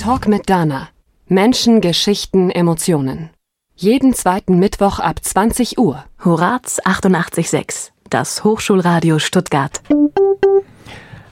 [0.00, 0.88] Talk mit Dana.
[1.28, 3.28] Menschen, Geschichten, Emotionen.
[3.76, 6.02] Jeden zweiten Mittwoch ab 20 Uhr.
[6.24, 9.82] Horaz 88.6, das Hochschulradio Stuttgart.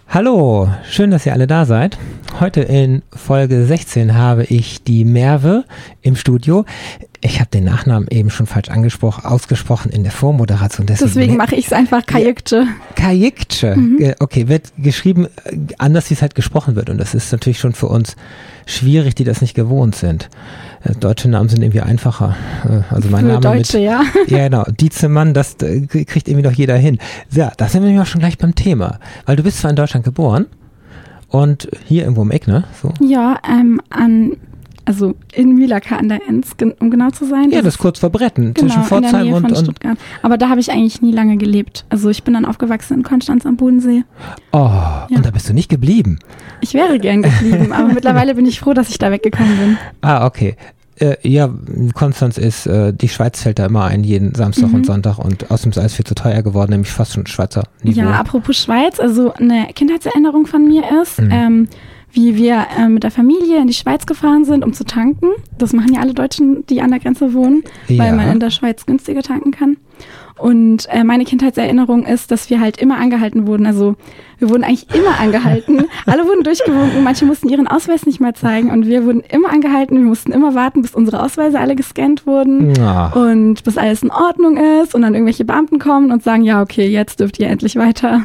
[0.07, 1.97] Hallo, schön, dass ihr alle da seid.
[2.41, 5.65] Heute in Folge 16 habe ich die Merve
[6.03, 6.67] im Studio.
[7.21, 10.87] Ich habe den Nachnamen eben schon falsch angesprochen, ausgesprochen in der Vormoderation.
[10.87, 12.67] Deswegen, deswegen mache ich es einfach Kajikce.
[12.95, 14.15] Kajikce, mhm.
[14.21, 16.91] okay, wird geschrieben äh, anders, wie es halt gesprochen wird.
[16.91, 18.15] Und das ist natürlich schon für uns
[18.67, 20.29] schwierig, die das nicht gewohnt sind.
[20.85, 22.37] Äh, deutsche Namen sind irgendwie einfacher.
[22.65, 24.03] Äh, also mein Für Name Deutsche, mit, ja.
[24.29, 24.65] Ja, genau.
[24.65, 26.99] Dietzemann, das äh, kriegt irgendwie doch jeder hin.
[27.33, 29.01] Ja, da sind wir nämlich auch schon gleich beim Thema.
[29.27, 30.47] Weil du bist zwar in Deutschland geboren
[31.29, 32.65] und hier irgendwo im Eck, ne?
[32.81, 32.93] So.
[33.01, 34.37] Ja, ähm, an
[34.89, 37.51] also in Mühlacke an der Enz, um genau zu sein.
[37.51, 39.99] Ja, das ist kurz vor Bretten, genau, zwischen Pforzheim und, und Stuttgart.
[40.23, 41.85] Aber da habe ich eigentlich nie lange gelebt.
[41.91, 44.05] Also ich bin dann aufgewachsen in Konstanz am Bodensee.
[44.53, 45.07] Oh, ja.
[45.11, 46.19] und da bist du nicht geblieben?
[46.63, 49.79] Ich wäre gern geblieben, aber mittlerweile bin ich froh, dass ich da weggekommen bin.
[50.01, 50.57] Ah, okay.
[50.97, 51.51] Äh, ja,
[51.93, 54.75] Konstanz ist, äh, die Schweiz fällt da immer ein, jeden Samstag mhm.
[54.77, 58.01] und Sonntag und außerdem ist alles viel zu teuer geworden, nämlich fast schon Schweizer Niveau.
[58.01, 61.31] Ja, apropos Schweiz, also eine Kindheitserinnerung von mir ist, mhm.
[61.31, 61.69] ähm,
[62.13, 65.29] wie wir äh, mit der Familie in die Schweiz gefahren sind, um zu tanken.
[65.59, 68.05] Das machen ja alle Deutschen, die an der Grenze wohnen, ja.
[68.05, 69.77] weil man in der Schweiz günstiger tanken kann.
[70.39, 73.67] Und äh, meine Kindheitserinnerung ist, dass wir halt immer angehalten wurden.
[73.67, 73.97] Also
[74.39, 75.87] wir wurden eigentlich immer angehalten.
[76.07, 79.97] Alle wurden durchgewunken, manche mussten ihren Ausweis nicht mehr zeigen und wir wurden immer angehalten.
[79.97, 83.09] Wir mussten immer warten, bis unsere Ausweise alle gescannt wurden ja.
[83.09, 86.87] und bis alles in Ordnung ist und dann irgendwelche Beamten kommen und sagen, ja, okay,
[86.89, 88.23] jetzt dürft ihr endlich weiter.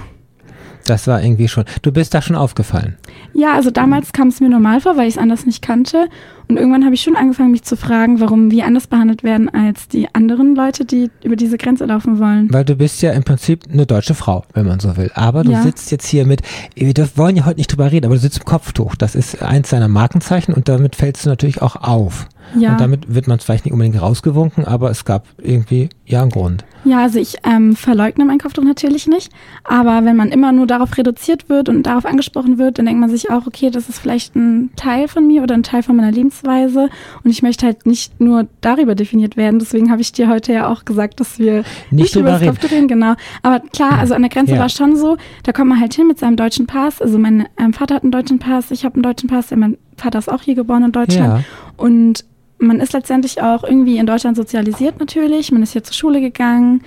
[0.86, 1.66] Das war irgendwie schon.
[1.81, 2.98] Du bist da schon aufgefallen.
[3.34, 6.08] Ja, also damals kam es mir normal vor, weil ich es anders nicht kannte.
[6.50, 9.88] Und irgendwann habe ich schon angefangen, mich zu fragen, warum wir anders behandelt werden als
[9.88, 12.52] die anderen Leute, die über diese Grenze laufen wollen.
[12.52, 15.09] Weil du bist ja im Prinzip eine deutsche Frau, wenn man so will.
[15.16, 15.61] Aber du ja.
[15.61, 16.42] sitzt jetzt hier mit,
[16.76, 18.95] wir wollen ja heute nicht drüber reden, aber du sitzt im Kopftuch.
[18.95, 22.28] Das ist eins deiner Markenzeichen und damit fällst du natürlich auch auf.
[22.55, 22.73] Ja.
[22.73, 26.66] Und damit wird man vielleicht nicht unbedingt rausgewunken, aber es gab irgendwie ja einen Grund.
[26.86, 29.31] Ja, also ich ähm, verleugne mein Kopftuch natürlich nicht,
[29.64, 33.09] aber wenn man immer nur darauf reduziert wird und darauf angesprochen wird, dann denkt man
[33.09, 36.11] sich auch, okay, das ist vielleicht ein Teil von mir oder ein Teil von meiner
[36.11, 36.89] Lebensweise
[37.23, 39.59] und ich möchte halt nicht nur darüber definiert werden.
[39.59, 42.71] Deswegen habe ich dir heute ja auch gesagt, dass wir nicht, nicht über das Kopftuch
[42.71, 43.14] reden, genau.
[43.43, 44.59] Aber klar, also an der Grenze ja.
[44.59, 47.02] war es schon so, da kommt man halt hin mit seinem deutschen Pass.
[47.02, 50.20] Also mein ähm, Vater hat einen deutschen Pass, ich habe einen deutschen Pass, mein Vater
[50.20, 51.43] ist auch hier geboren in Deutschland ja.
[51.77, 52.26] und
[52.68, 55.52] man ist letztendlich auch irgendwie in Deutschland sozialisiert natürlich.
[55.52, 56.82] Man ist hier zur Schule gegangen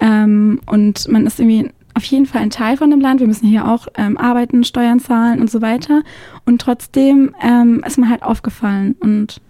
[0.00, 3.20] ähm, und man ist irgendwie auf jeden Fall ein Teil von dem Land.
[3.20, 6.02] Wir müssen hier auch ähm, arbeiten, Steuern zahlen und so weiter.
[6.46, 9.40] Und trotzdem ähm, ist mir halt aufgefallen und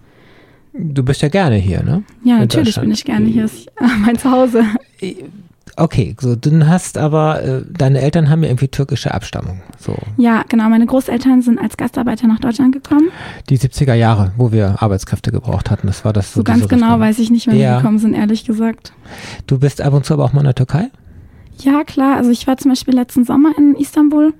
[0.71, 2.03] Du bist ja gerne hier, ne?
[2.23, 3.45] Ja, in natürlich bin ich gerne hier.
[3.45, 3.71] Ist
[4.05, 4.63] mein Zuhause.
[5.79, 9.61] Okay, so du hast aber, äh, deine Eltern haben ja irgendwie türkische Abstammung.
[9.79, 9.95] So.
[10.17, 10.67] Ja, genau.
[10.67, 13.09] Meine Großeltern sind als Gastarbeiter nach Deutschland gekommen.
[13.49, 16.41] Die 70er Jahre, wo wir Arbeitskräfte gebraucht hatten, das war das so.
[16.41, 16.99] So ganz genau Richtung.
[16.99, 17.75] weiß ich nicht, wann ja.
[17.75, 18.91] die gekommen sind, ehrlich gesagt.
[19.47, 20.89] Du bist ab und zu aber auch mal in der Türkei?
[21.61, 22.17] Ja, klar.
[22.17, 24.33] Also ich war zum Beispiel letzten Sommer in Istanbul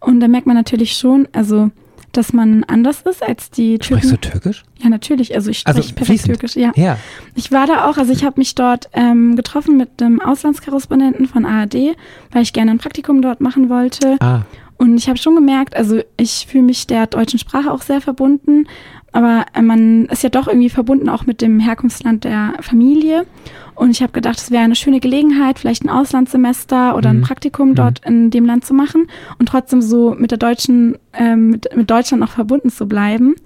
[0.00, 1.70] und da merkt man natürlich schon, also
[2.12, 4.08] dass man anders ist als die Türken.
[4.08, 4.64] Sprichst du Türkisch?
[4.78, 5.34] Ja, natürlich.
[5.34, 6.56] Also ich spreche also perfekt Türkisch.
[6.56, 6.72] Ja.
[6.76, 6.98] ja.
[7.34, 11.44] Ich war da auch, also ich habe mich dort ähm, getroffen mit dem Auslandskorrespondenten von
[11.44, 11.96] ARD,
[12.32, 14.16] weil ich gerne ein Praktikum dort machen wollte.
[14.20, 14.42] Ah.
[14.78, 18.68] Und ich habe schon gemerkt, also ich fühle mich der deutschen Sprache auch sehr verbunden,
[19.12, 23.26] aber man ist ja doch irgendwie verbunden auch mit dem Herkunftsland der Familie.
[23.74, 27.22] Und ich habe gedacht, es wäre eine schöne Gelegenheit, vielleicht ein Auslandssemester oder ein mhm.
[27.22, 27.74] Praktikum mhm.
[27.76, 29.06] dort in dem Land zu machen
[29.38, 33.36] und trotzdem so mit der deutschen, ähm, mit, mit Deutschland noch verbunden zu bleiben.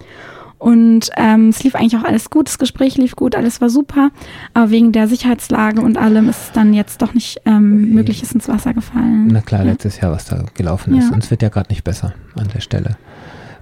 [0.62, 4.10] Und ähm, es lief eigentlich auch alles gut, das Gespräch lief gut, alles war super.
[4.54, 8.32] Aber wegen der Sicherheitslage und allem ist es dann jetzt doch nicht ähm, möglich, ist
[8.32, 9.26] ins Wasser gefallen.
[9.26, 9.72] Na klar, ja.
[9.72, 11.08] letztes Jahr, was da gelaufen ist.
[11.08, 11.14] Ja.
[11.14, 12.96] Und es wird ja gerade nicht besser an der Stelle.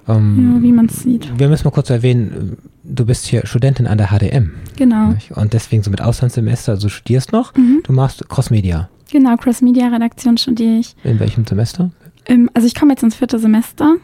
[0.08, 1.38] Ähm, ja, wie man es sieht.
[1.38, 4.52] Wir müssen mal kurz erwähnen, du bist hier Studentin an der HDM.
[4.76, 5.14] Genau.
[5.34, 7.80] Und deswegen so mit Auslandssemester, also du studierst noch, mhm.
[7.84, 8.88] du machst Crossmedia.
[9.10, 10.94] Genau, Crossmedia-Redaktion studiere ich.
[11.04, 11.90] In welchem Semester?
[12.26, 13.96] Ähm, also ich komme jetzt ins vierte Semester.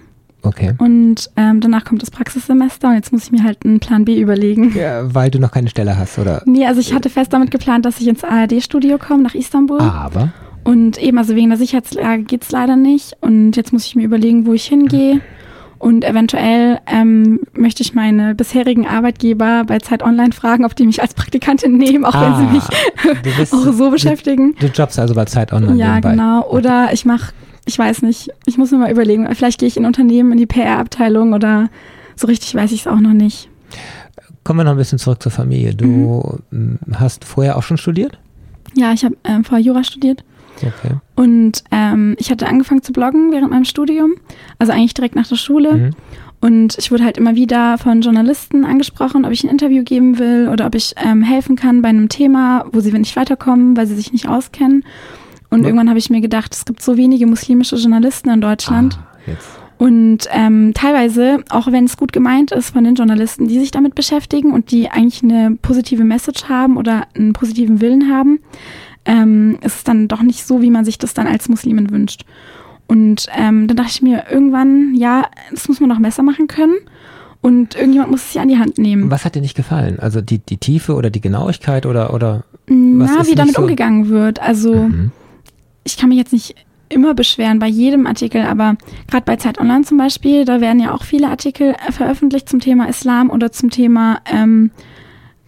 [0.42, 0.74] Okay.
[0.78, 4.20] Und ähm, danach kommt das Praxissemester und jetzt muss ich mir halt einen Plan B
[4.20, 4.74] überlegen.
[4.76, 6.42] Ja, weil du noch keine Stelle hast, oder?
[6.46, 9.80] Nee, also ich hatte fest damit geplant, dass ich ins ARD-Studio komme, nach Istanbul.
[9.80, 10.32] Aber?
[10.62, 13.16] Und eben, also wegen der Sicherheitslage geht es leider nicht.
[13.20, 15.20] Und jetzt muss ich mir überlegen, wo ich hingehe.
[15.78, 21.02] Und eventuell ähm, möchte ich meine bisherigen Arbeitgeber bei Zeit Online fragen, ob die mich
[21.02, 24.54] als Praktikantin nehmen, auch ah, wenn sie mich auch so beschäftigen.
[24.58, 25.78] Du, du jobbst also bei Zeit Online.
[25.78, 26.10] Ja, nebenbei.
[26.12, 26.48] genau.
[26.48, 27.32] Oder ich mache,
[27.66, 30.46] ich weiß nicht, ich muss mir mal überlegen, vielleicht gehe ich in Unternehmen in die
[30.46, 31.68] PR-Abteilung oder
[32.14, 33.50] so richtig weiß ich es auch noch nicht.
[34.44, 35.74] Kommen wir noch ein bisschen zurück zur Familie.
[35.74, 36.78] Du mhm.
[36.94, 38.18] hast vorher auch schon studiert?
[38.74, 40.24] Ja, ich habe ähm, vorher Jura studiert.
[40.56, 40.94] Okay.
[41.14, 44.14] Und ähm, ich hatte angefangen zu bloggen während meinem Studium,
[44.58, 45.74] also eigentlich direkt nach der Schule.
[45.74, 45.90] Mhm.
[46.40, 50.48] Und ich wurde halt immer wieder von Journalisten angesprochen, ob ich ein Interview geben will
[50.52, 53.94] oder ob ich ähm, helfen kann bei einem Thema, wo sie nicht weiterkommen, weil sie
[53.94, 54.84] sich nicht auskennen.
[55.50, 55.66] Und ja.
[55.66, 58.98] irgendwann habe ich mir gedacht, es gibt so wenige muslimische Journalisten in Deutschland.
[58.98, 59.34] Ah,
[59.78, 63.94] und ähm, teilweise, auch wenn es gut gemeint ist von den Journalisten, die sich damit
[63.94, 68.40] beschäftigen und die eigentlich eine positive Message haben oder einen positiven Willen haben,
[69.06, 72.24] ähm, ist es dann doch nicht so, wie man sich das dann als Muslimin wünscht.
[72.86, 76.76] Und ähm, dann dachte ich mir irgendwann, ja, das muss man noch besser machen können.
[77.40, 79.10] Und irgendjemand muss es sich an die Hand nehmen.
[79.10, 79.98] Was hat dir nicht gefallen?
[80.00, 83.62] Also die, die Tiefe oder die Genauigkeit oder, oder Na, wie damit so?
[83.62, 84.40] umgegangen wird.
[84.40, 85.12] Also mhm.
[85.84, 86.56] ich kann mich jetzt nicht
[86.88, 88.76] immer beschweren bei jedem Artikel, aber
[89.08, 92.88] gerade bei Zeit Online zum Beispiel, da werden ja auch viele Artikel veröffentlicht zum Thema
[92.88, 94.70] Islam oder zum Thema, ähm,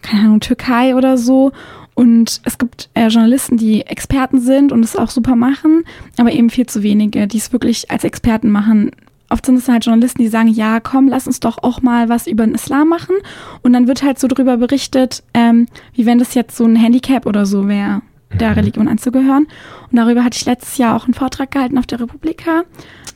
[0.01, 1.51] keine Ahnung, Türkei oder so.
[1.99, 5.83] Und es gibt äh, Journalisten, die Experten sind und es auch super machen,
[6.17, 8.91] aber eben viel zu wenige, die es wirklich als Experten machen.
[9.29, 12.25] Oft sind es halt Journalisten, die sagen, ja, komm, lass uns doch auch mal was
[12.25, 13.17] über den Islam machen.
[13.63, 17.25] Und dann wird halt so drüber berichtet, ähm, wie wenn das jetzt so ein Handicap
[17.25, 18.01] oder so wäre,
[18.31, 18.55] der mhm.
[18.55, 19.47] Religion anzugehören.
[19.91, 22.63] Und darüber hatte ich letztes Jahr auch einen Vortrag gehalten auf der Republika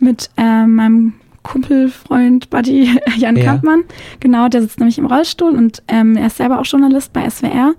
[0.01, 3.45] mit äh, meinem Kumpel, Freund, Buddy Jan ja.
[3.45, 3.85] Kampmann.
[4.19, 7.75] Genau, der sitzt nämlich im Rollstuhl und ähm, er ist selber auch Journalist bei SWR.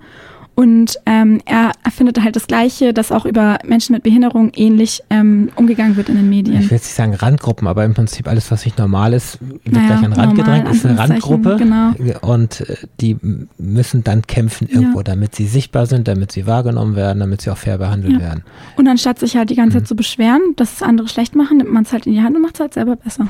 [0.55, 5.49] Und ähm, er erfindet halt das Gleiche, dass auch über Menschen mit Behinderung ähnlich ähm,
[5.57, 6.61] umgegangen wird in den Medien.
[6.61, 9.73] Ich will jetzt nicht sagen Randgruppen, aber im Prinzip alles, was nicht normal ist, wird
[9.73, 11.57] naja, gleich an Rand normal, gedrängt, ist eine Randgruppe.
[11.57, 11.91] Genau.
[12.21, 13.17] Und äh, die
[13.57, 15.03] müssen dann kämpfen irgendwo, ja.
[15.03, 18.19] damit sie sichtbar sind, damit sie wahrgenommen werden, damit sie auch fair behandelt ja.
[18.19, 18.43] werden.
[18.77, 19.87] Und anstatt sich halt die ganze Zeit mhm.
[19.87, 22.41] zu beschweren, dass es andere schlecht machen, nimmt man es halt in die Hand und
[22.41, 23.27] macht es halt selber besser.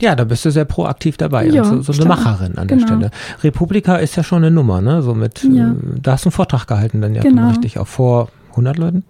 [0.00, 1.46] Ja, da bist du sehr proaktiv dabei.
[1.46, 2.80] Ja, so, so eine Macherin an genau.
[2.80, 3.10] der Stelle.
[3.42, 5.02] Republika ist ja schon eine Nummer, ne?
[5.02, 5.70] So mit, ja.
[5.70, 7.48] äh, da hast du einen Vortrag gehalten, dann ja genau.
[7.48, 9.04] richtig auch vor 100 Leuten.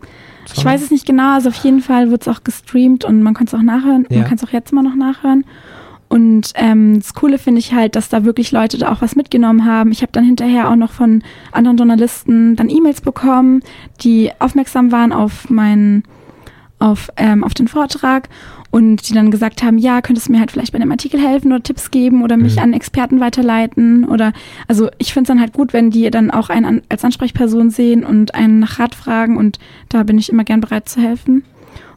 [0.53, 3.35] Ich weiß es nicht genau, also auf jeden Fall wird es auch gestreamt und man
[3.35, 4.07] kann es auch nachhören.
[4.11, 4.19] Ja.
[4.19, 5.45] Man kann es auch jetzt immer noch nachhören.
[6.09, 9.65] Und ähm, das Coole finde ich halt, dass da wirklich Leute da auch was mitgenommen
[9.65, 9.93] haben.
[9.93, 11.23] Ich habe dann hinterher auch noch von
[11.53, 13.63] anderen Journalisten dann E-Mails bekommen,
[14.01, 16.03] die aufmerksam waren auf meinen,
[16.81, 18.29] auf, ähm, auf den Vortrag
[18.71, 21.53] und die dann gesagt haben, ja, könntest du mir halt vielleicht bei einem Artikel helfen
[21.53, 22.63] oder Tipps geben oder mich mhm.
[22.63, 24.33] an Experten weiterleiten oder
[24.69, 28.05] also ich finde es dann halt gut, wenn die dann auch einen als Ansprechperson sehen
[28.05, 31.45] und einen nach Rat fragen und da bin ich immer gern bereit zu helfen.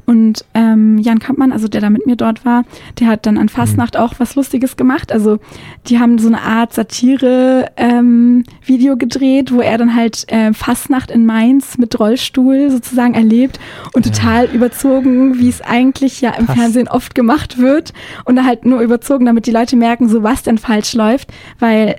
[0.05, 2.63] Und ähm, Jan Kampmann, also der da mit mir dort war,
[2.99, 5.11] der hat dann an Fastnacht auch was Lustiges gemacht.
[5.11, 5.39] Also
[5.87, 11.25] die haben so eine Art Satire-Video ähm, gedreht, wo er dann halt äh, Fastnacht in
[11.25, 13.59] Mainz mit Rollstuhl sozusagen erlebt
[13.93, 16.57] und total überzogen, wie es eigentlich ja im Pass.
[16.57, 17.93] Fernsehen oft gemacht wird.
[18.25, 21.97] Und halt nur überzogen, damit die Leute merken, so was denn falsch läuft, weil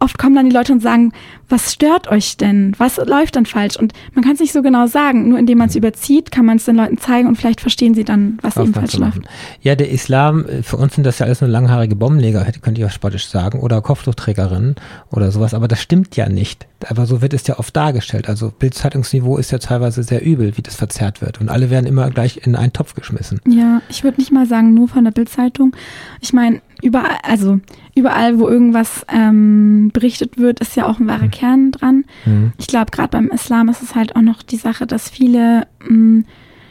[0.00, 1.12] oft kommen dann die Leute und sagen,
[1.48, 2.74] was stört euch denn?
[2.78, 3.76] Was läuft dann falsch?
[3.76, 5.28] Und man kann es nicht so genau sagen.
[5.28, 8.04] Nur indem man es überzieht, kann man es den Leuten zeigen und vielleicht verstehen sie
[8.04, 9.22] dann, was eben falsch läuft.
[9.60, 12.86] Ja, der Islam, äh, für uns sind das ja alles nur langhaarige Bombenleger, könnte ich
[12.86, 14.76] auch spottisch sagen, oder Kopftuchträgerinnen
[15.10, 15.54] oder sowas.
[15.54, 16.66] Aber das stimmt ja nicht.
[16.88, 18.28] Aber so wird es ja oft dargestellt.
[18.28, 21.40] Also Bildzeitungsniveau ist ja teilweise sehr übel, wie das verzerrt wird.
[21.40, 23.40] Und alle werden immer gleich in einen Topf geschmissen.
[23.48, 25.74] Ja, ich würde nicht mal sagen, nur von der Bildzeitung.
[26.20, 27.60] Ich meine, überall, also
[27.94, 31.30] überall, wo irgendwas ähm, berichtet wird, ist ja auch ein wahrer mhm.
[31.30, 32.04] Kern dran.
[32.24, 32.52] Mhm.
[32.58, 35.90] Ich glaube, gerade beim Islam ist es halt auch noch die Sache, dass viele, mh,
[35.90, 36.24] mm,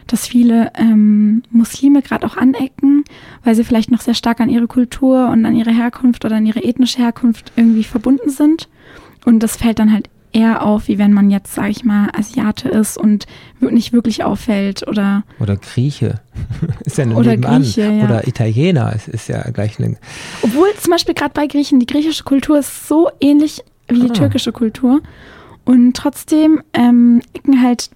[0.07, 3.05] dass viele ähm, Muslime gerade auch anecken,
[3.43, 6.45] weil sie vielleicht noch sehr stark an ihre Kultur und an ihre Herkunft oder an
[6.45, 8.67] ihre ethnische Herkunft irgendwie verbunden sind.
[9.25, 12.67] Und das fällt dann halt eher auf, wie wenn man jetzt, sage ich mal, Asiate
[12.67, 13.25] ist und
[13.59, 16.19] nicht wirklich auffällt oder oder Grieche
[16.85, 18.03] ist ja eine oder Grieche, ja.
[18.03, 19.95] oder Italiener, es ist ja gleich eine.
[20.41, 23.63] Obwohl zum Beispiel gerade bei Griechen die griechische Kultur ist so ähnlich
[23.93, 24.13] wie die ah.
[24.13, 25.01] türkische Kultur
[25.65, 27.21] und trotzdem ähm,
[27.61, 27.89] halt,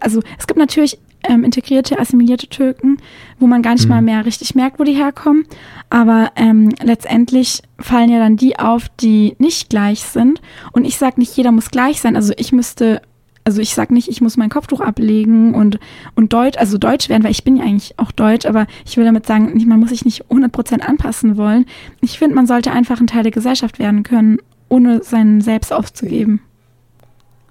[0.00, 2.96] also es gibt natürlich ähm, integrierte, assimilierte Türken,
[3.38, 3.90] wo man gar nicht mhm.
[3.90, 5.44] mal mehr richtig merkt, wo die herkommen.
[5.90, 10.40] Aber ähm, letztendlich fallen ja dann die auf, die nicht gleich sind.
[10.72, 12.16] Und ich sage nicht, jeder muss gleich sein.
[12.16, 13.02] Also ich müsste,
[13.44, 15.78] also ich sage nicht, ich muss mein Kopftuch ablegen und,
[16.14, 19.04] und Deutsch, also Deutsch werden, weil ich bin ja eigentlich auch Deutsch, aber ich will
[19.04, 21.66] damit sagen, man muss sich nicht 100% anpassen wollen.
[22.00, 24.38] Ich finde, man sollte einfach ein Teil der Gesellschaft werden können,
[24.70, 26.40] ohne sein Selbst aufzugeben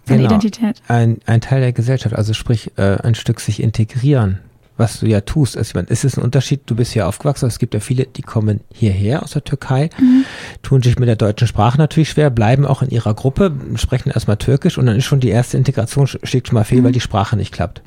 [0.10, 0.36] seine genau.
[0.36, 0.82] Identität.
[0.88, 4.40] Ein, ein Teil der Gesellschaft, also sprich äh, ein Stück sich integrieren,
[4.76, 5.58] was du ja tust.
[5.58, 8.22] Also, meine, es ist ein Unterschied, du bist hier aufgewachsen, es gibt ja viele, die
[8.22, 10.26] kommen hierher aus der Türkei, mhm.
[10.62, 14.38] tun sich mit der deutschen Sprache natürlich schwer, bleiben auch in ihrer Gruppe, sprechen erstmal
[14.38, 16.86] Türkisch und dann ist schon die erste Integration schlägt schon mal fehl, mhm.
[16.86, 17.82] weil die Sprache nicht klappt.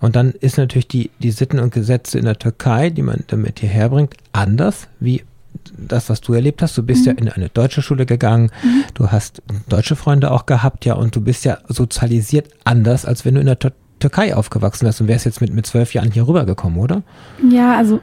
[0.00, 3.60] Und dann ist natürlich die, die Sitten und Gesetze in der Türkei, die man damit
[3.60, 5.22] hierher bringt, anders wie
[5.76, 6.76] das, was du erlebt hast.
[6.76, 7.06] Du bist mhm.
[7.06, 8.84] ja in eine deutsche Schule gegangen, mhm.
[8.94, 13.34] du hast deutsche Freunde auch gehabt, ja, und du bist ja sozialisiert anders, als wenn
[13.34, 16.28] du in der Tür Türkei aufgewachsen wärst und wärst jetzt mit, mit zwölf Jahren hier
[16.28, 17.02] rübergekommen, oder?
[17.50, 18.00] Ja, also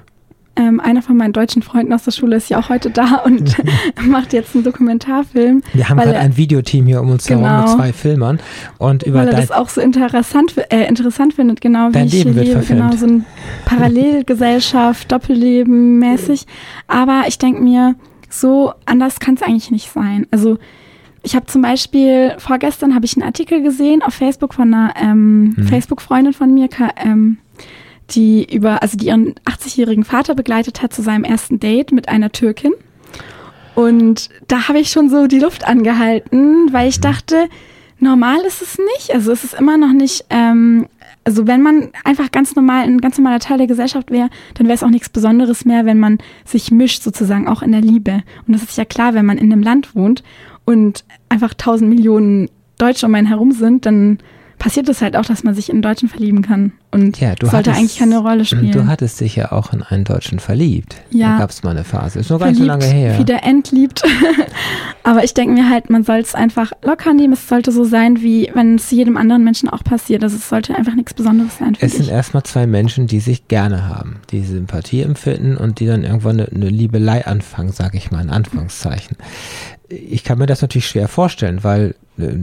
[0.55, 3.55] ähm, einer von meinen deutschen Freunden aus der Schule ist ja auch heute da und
[4.05, 5.61] macht jetzt einen Dokumentarfilm.
[5.73, 7.77] Wir haben gerade ein Videoteam hier um uns genau, herum mit genau.
[7.77, 8.39] zwei Filmern
[8.77, 12.33] und über weil er das auch so interessant, äh, interessant findet, genau wie ich Leben
[12.33, 13.25] hier lebe, genau so eine
[13.65, 16.45] Parallelgesellschaft, Doppelleben mäßig.
[16.87, 17.95] Aber ich denke mir,
[18.29, 20.27] so anders kann es eigentlich nicht sein.
[20.31, 20.57] Also
[21.25, 25.53] ich habe zum Beispiel vorgestern habe ich einen Artikel gesehen auf Facebook von einer ähm,
[25.55, 25.67] hm.
[25.67, 26.69] Facebook-Freundin von mir,
[27.03, 27.37] ähm,
[28.11, 32.31] die über, also die ihren 80-jährigen Vater begleitet hat zu seinem ersten Date mit einer
[32.31, 32.73] Türkin.
[33.73, 37.49] Und da habe ich schon so die Luft angehalten, weil ich dachte,
[37.99, 39.13] normal ist es nicht.
[39.13, 40.87] Also es ist immer noch nicht, ähm,
[41.25, 44.75] also wenn man einfach ganz normal, ein ganz normaler Teil der Gesellschaft wäre, dann wäre
[44.75, 48.23] es auch nichts Besonderes mehr, wenn man sich mischt sozusagen auch in der Liebe.
[48.47, 50.23] Und das ist ja klar, wenn man in einem Land wohnt
[50.65, 54.19] und einfach tausend Millionen Deutsche um einen herum sind, dann
[54.65, 56.71] passiert es halt auch, dass man sich in Deutschen verlieben kann.
[56.89, 58.71] Und ja, sollte hattest, eigentlich keine Rolle spielen.
[58.71, 60.95] Du hattest dich ja auch in einen Deutschen verliebt.
[61.11, 61.33] Ja.
[61.33, 62.17] Da gab es mal eine Phase.
[62.17, 63.19] Ist noch gar nicht so lange her.
[63.19, 64.01] Wieder entliebt.
[65.03, 67.33] Aber ich denke mir halt, man soll es einfach locker nehmen.
[67.33, 70.23] Es sollte so sein, wie wenn es jedem anderen Menschen auch passiert.
[70.23, 71.77] Also es sollte einfach nichts Besonderes sein.
[71.79, 76.03] Es sind erstmal zwei Menschen, die sich gerne haben, die Sympathie empfinden und die dann
[76.03, 79.15] irgendwann eine, eine Liebelei anfangen, sage ich mal in Anführungszeichen.
[79.89, 82.33] Ich kann mir das natürlich schwer vorstellen, weil äh,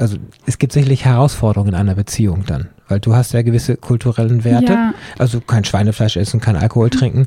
[0.00, 0.16] also
[0.46, 4.72] es gibt sicherlich Herausforderungen in einer Beziehung dann, weil du hast ja gewisse kulturellen Werte,
[4.72, 4.94] ja.
[5.18, 7.26] also kein Schweinefleisch essen, kein Alkohol trinken.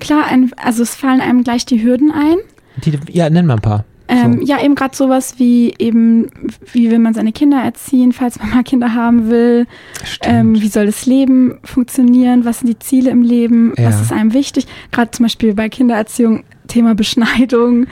[0.00, 2.38] Klar, ein, also es fallen einem gleich die Hürden ein.
[2.84, 3.84] Die, ja, nenn mal ein paar.
[4.08, 4.46] Ähm, so.
[4.46, 6.28] Ja, eben gerade sowas wie eben,
[6.72, 9.66] wie will man seine Kinder erziehen, falls man mal Kinder haben will.
[10.22, 12.44] Ähm, wie soll das Leben funktionieren?
[12.44, 13.74] Was sind die Ziele im Leben?
[13.76, 13.86] Ja.
[13.86, 14.66] Was ist einem wichtig?
[14.90, 17.86] Gerade zum Beispiel bei Kindererziehung, Thema Beschneidung.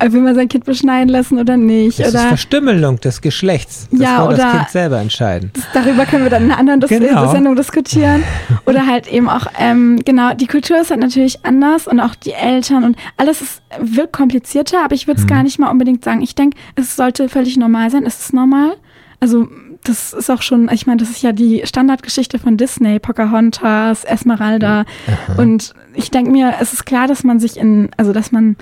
[0.00, 1.98] Will man sein Kind beschneiden lassen oder nicht.
[1.98, 3.88] Das oder, ist Verstümmelung des Geschlechts.
[3.90, 5.50] Das ja, oder das Kind selber entscheiden.
[5.54, 7.30] Das, darüber können wir dann in einer anderen Dis genau.
[7.32, 8.22] Sendung diskutieren.
[8.66, 12.32] oder halt eben auch, ähm, genau, die Kultur ist halt natürlich anders und auch die
[12.32, 15.28] Eltern und alles ist, wird komplizierter, aber ich würde es hm.
[15.28, 16.22] gar nicht mal unbedingt sagen.
[16.22, 18.04] Ich denke, es sollte völlig normal sein.
[18.06, 18.76] Es ist normal.
[19.20, 19.48] Also
[19.84, 24.84] das ist auch schon, ich meine, das ist ja die Standardgeschichte von Disney, Pocahontas, Esmeralda.
[25.06, 25.42] Aha.
[25.42, 28.56] Und ich denke mir, es ist klar, dass man sich in, also dass man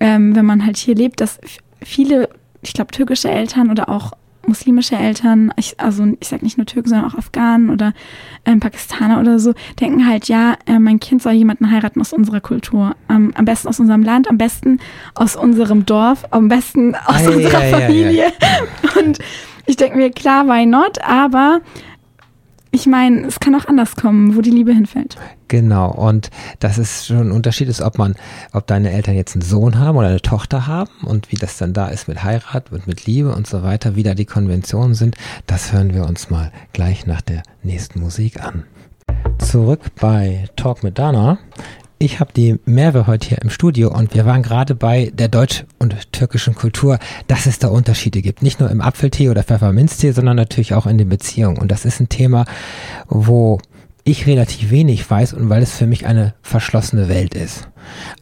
[0.00, 1.38] ähm, wenn man halt hier lebt, dass
[1.82, 2.28] viele,
[2.62, 4.12] ich glaube, türkische Eltern oder auch
[4.46, 7.92] muslimische Eltern, ich, also ich sage nicht nur Türken, sondern auch Afghanen oder
[8.44, 12.40] ähm, Pakistaner oder so, denken halt, ja, äh, mein Kind soll jemanden heiraten aus unserer
[12.40, 12.96] Kultur.
[13.08, 14.80] Ähm, am besten aus unserem Land, am besten
[15.14, 18.32] aus unserem Dorf, am besten aus ah, unserer ja, Familie.
[18.40, 19.18] Ja, Und
[19.66, 21.00] ich denke mir, klar, why not?
[21.02, 21.60] Aber
[22.72, 25.16] ich meine, es kann auch anders kommen, wo die Liebe hinfällt.
[25.48, 28.14] Genau, und das ist schon ein Unterschied, ist, ob man,
[28.52, 31.72] ob deine Eltern jetzt einen Sohn haben oder eine Tochter haben und wie das dann
[31.72, 35.16] da ist mit Heirat und mit Liebe und so weiter, wie da die Konventionen sind,
[35.46, 38.64] das hören wir uns mal gleich nach der nächsten Musik an.
[39.38, 41.38] Zurück bei Talk mit Dana
[42.02, 45.66] ich habe die Merve heute hier im Studio und wir waren gerade bei der deutsch-
[45.78, 48.42] und türkischen Kultur, dass es da Unterschiede gibt.
[48.42, 51.58] Nicht nur im Apfeltee oder Pfefferminztee, sondern natürlich auch in den Beziehungen.
[51.58, 52.46] Und das ist ein Thema,
[53.06, 53.60] wo
[54.02, 57.68] ich relativ wenig weiß und weil es für mich eine verschlossene Welt ist.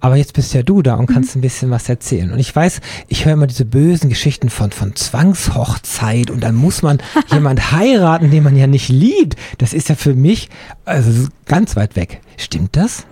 [0.01, 1.39] Aber jetzt bist ja du da und kannst mhm.
[1.39, 2.33] ein bisschen was erzählen.
[2.33, 6.83] Und ich weiß, ich höre immer diese bösen Geschichten von, von Zwangshochzeit und dann muss
[6.83, 6.99] man
[7.33, 9.37] jemand heiraten, den man ja nicht liebt.
[9.59, 10.49] Das ist ja für mich
[10.85, 12.21] also ganz weit weg.
[12.37, 13.07] Stimmt das?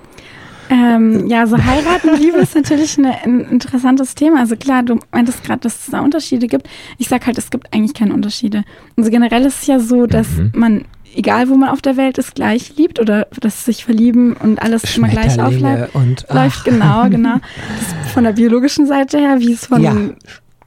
[0.70, 4.40] Ähm, ja, so heiraten und Liebe ist natürlich eine, ein interessantes Thema.
[4.40, 6.68] Also klar, du meintest gerade, dass es da Unterschiede gibt.
[6.99, 8.64] Ich sag halt, es gibt eigentlich keine Unterschiede.
[8.96, 10.52] Also generell ist es ja so, dass mhm.
[10.54, 14.61] man, egal wo man auf der Welt ist, gleich liebt oder dass sich verlieben und
[14.61, 15.94] alles immer gleich aufläuft.
[15.94, 17.37] Und, läuft genau, genau.
[18.04, 19.94] Das von der biologischen Seite her, wie es von ja.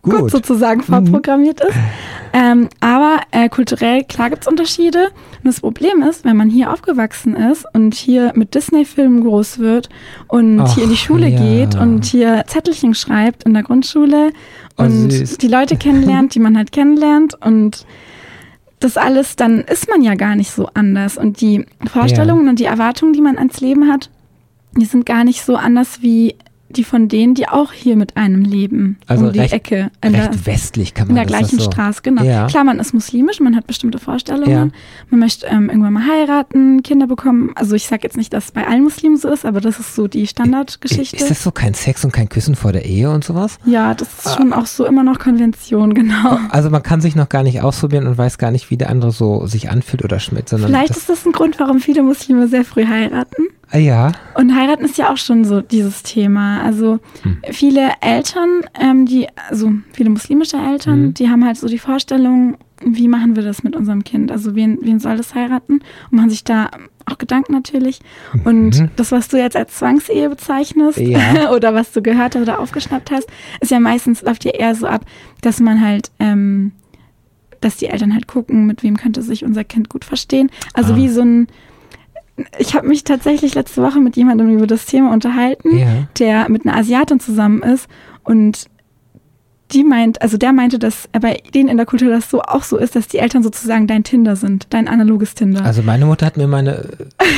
[0.01, 0.13] Gut.
[0.13, 1.70] Gott sozusagen vorprogrammiert mhm.
[1.70, 1.77] ist.
[2.32, 5.06] Ähm, aber äh, kulturell, klar gibt es Unterschiede.
[5.06, 9.89] Und das Problem ist, wenn man hier aufgewachsen ist und hier mit Disney-Filmen groß wird
[10.27, 11.39] und Ach, hier in die Schule ja.
[11.39, 14.32] geht und hier Zettelchen schreibt in der Grundschule
[14.77, 17.86] oh, und oh, die Leute kennenlernt, die man halt kennenlernt und
[18.79, 21.18] das alles, dann ist man ja gar nicht so anders.
[21.18, 22.50] Und die Vorstellungen ja.
[22.51, 24.10] und die Erwartungen, die man ans Leben hat,
[24.77, 26.36] die sind gar nicht so anders wie
[26.69, 28.97] die von denen, die auch hier mit einem leben.
[29.07, 29.91] Also um die recht, Ecke.
[30.03, 31.65] In recht der, westlich kann man In der gleichen so.
[31.65, 32.23] Straße, genau.
[32.23, 32.47] Ja.
[32.47, 34.49] Klar, man ist muslimisch, man hat bestimmte Vorstellungen.
[34.49, 34.67] Ja.
[35.09, 37.51] Man möchte ähm, irgendwann mal heiraten, Kinder bekommen.
[37.55, 39.95] Also ich sage jetzt nicht, dass es bei allen Muslimen so ist, aber das ist
[39.95, 41.17] so die Standardgeschichte.
[41.17, 43.57] Ist das so kein Sex und kein Küssen vor der Ehe und sowas?
[43.65, 44.38] Ja, das ist ah.
[44.38, 46.39] schon auch so immer noch Konvention, genau.
[46.49, 49.11] Also man kann sich noch gar nicht ausprobieren und weiß gar nicht, wie der andere
[49.11, 50.49] so sich anfühlt oder schmeckt.
[50.49, 53.47] Sondern Vielleicht das ist das ein Grund, warum viele Muslime sehr früh heiraten.
[53.71, 54.11] Ah, ja.
[54.35, 56.61] Und heiraten ist ja auch schon so dieses Thema.
[56.63, 57.38] Also hm.
[57.51, 61.13] viele Eltern, ähm, die, also viele muslimische Eltern, hm.
[61.13, 64.31] die haben halt so die Vorstellung, wie machen wir das mit unserem Kind?
[64.31, 65.81] Also wen, wen soll das heiraten?
[66.09, 66.69] Und machen sich da
[67.05, 67.99] auch Gedanken natürlich.
[68.45, 68.89] Und mhm.
[68.95, 71.51] das, was du jetzt als Zwangsehe bezeichnest ja.
[71.55, 73.27] oder was du gehört hast oder aufgeschnappt hast,
[73.59, 75.05] ist ja meistens, läuft ja eher so ab,
[75.41, 76.71] dass man halt, ähm,
[77.61, 80.49] dass die Eltern halt gucken, mit wem könnte sich unser Kind gut verstehen.
[80.73, 80.95] Also ah.
[80.95, 81.47] wie so ein,
[82.58, 86.08] ich habe mich tatsächlich letzte Woche mit jemandem über das Thema unterhalten, ja.
[86.17, 87.88] der mit einer Asiatin zusammen ist
[88.24, 88.69] und
[89.72, 92.77] die meint, also der meinte, dass bei denen in der Kultur das so auch so
[92.77, 95.63] ist, dass die Eltern sozusagen dein Tinder sind, dein analoges Tinder.
[95.63, 96.89] Also meine Mutter hat mir meine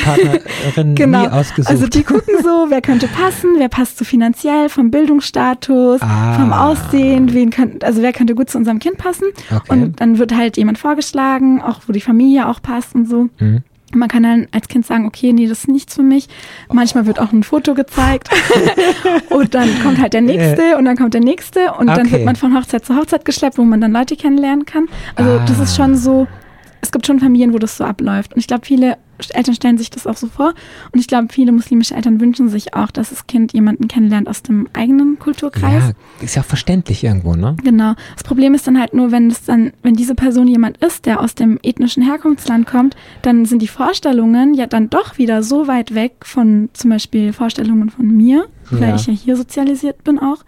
[0.04, 1.22] Partnerin genau.
[1.22, 1.70] nie ausgesucht.
[1.70, 6.34] Also die gucken so, wer könnte passen, wer passt so finanziell, vom Bildungsstatus, ah.
[6.34, 9.26] vom Aussehen, wen könnte, also wer könnte gut zu unserem Kind passen.
[9.54, 9.60] Okay.
[9.68, 13.28] Und dann wird halt jemand vorgeschlagen, auch wo die Familie auch passt und so.
[13.38, 13.62] Mhm.
[13.94, 16.28] Man kann dann als Kind sagen, okay, nee, das ist nichts für mich.
[16.72, 18.30] Manchmal wird auch ein Foto gezeigt
[19.30, 21.98] und dann kommt halt der nächste und dann kommt der nächste und okay.
[21.98, 24.88] dann wird man von Hochzeit zu Hochzeit geschleppt, wo man dann Leute kennenlernen kann.
[25.14, 25.44] Also ah.
[25.46, 26.26] das ist schon so,
[26.82, 28.34] es gibt schon Familien, wo das so abläuft.
[28.34, 28.98] Und ich glaube, viele
[29.30, 30.52] Eltern stellen sich das auch so vor.
[30.90, 34.42] Und ich glaube, viele muslimische Eltern wünschen sich auch, dass das Kind jemanden kennenlernt aus
[34.42, 35.84] dem eigenen Kulturkreis.
[35.84, 37.56] Ja, ist ja auch verständlich irgendwo, ne?
[37.62, 37.94] Genau.
[38.14, 41.20] Das Problem ist dann halt nur, wenn es dann, wenn diese Person jemand ist, der
[41.20, 45.94] aus dem ethnischen Herkunftsland kommt, dann sind die Vorstellungen ja dann doch wieder so weit
[45.94, 48.96] weg von zum Beispiel Vorstellungen von mir, weil ja.
[48.96, 50.44] ich ja hier sozialisiert bin auch,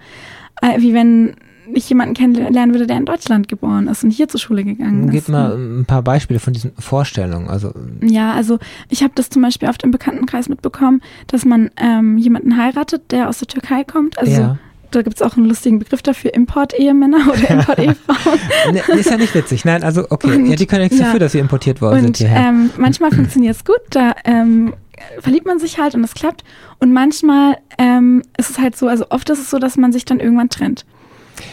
[0.62, 1.36] äh, wie wenn
[1.72, 5.20] ich jemanden kennenlernen würde, der in Deutschland geboren ist und hier zur Schule gegangen Gib
[5.20, 5.26] ist.
[5.26, 7.48] Gib mal ein paar Beispiele von diesen Vorstellungen.
[7.48, 12.18] Also ja, also ich habe das zum Beispiel oft im Bekanntenkreis mitbekommen, dass man ähm,
[12.18, 14.18] jemanden heiratet, der aus der Türkei kommt.
[14.18, 14.58] Also ja.
[14.90, 18.38] da gibt es auch einen lustigen Begriff dafür, Import-Ehemänner oder Import-Ehefrauen.
[18.72, 19.64] nee, ist ja nicht witzig.
[19.64, 21.06] Nein, also okay, und, ja, die können nichts ja.
[21.06, 22.48] dafür, dass sie importiert worden und, sind hierher.
[22.48, 24.74] Ähm, manchmal funktioniert es gut, da ähm,
[25.20, 26.44] verliebt man sich halt und es klappt.
[26.78, 30.04] Und manchmal ähm, ist es halt so, also oft ist es so, dass man sich
[30.04, 30.84] dann irgendwann trennt.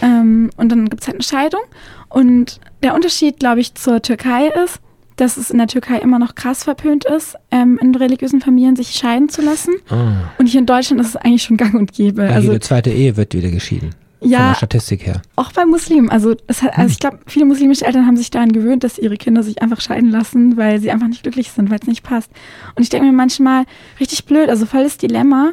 [0.01, 1.61] Ähm, und dann gibt es halt eine Scheidung.
[2.09, 4.79] Und der Unterschied, glaube ich, zur Türkei ist,
[5.15, 8.91] dass es in der Türkei immer noch krass verpönt ist, ähm, in religiösen Familien sich
[8.91, 9.73] scheiden zu lassen.
[9.91, 9.95] Oh.
[10.39, 12.23] Und hier in Deutschland ist es eigentlich schon gang und gäbe.
[12.23, 13.91] Ja, also, jede zweite Ehe wird wieder geschieden.
[14.23, 15.21] Ja, von der Statistik her.
[15.35, 16.09] Auch bei Muslimen.
[16.09, 19.43] Also, hat, also ich glaube, viele muslimische Eltern haben sich daran gewöhnt, dass ihre Kinder
[19.43, 22.31] sich einfach scheiden lassen, weil sie einfach nicht glücklich sind, weil es nicht passt.
[22.75, 23.65] Und ich denke mir manchmal
[23.99, 25.51] richtig blöd, also volles Dilemma.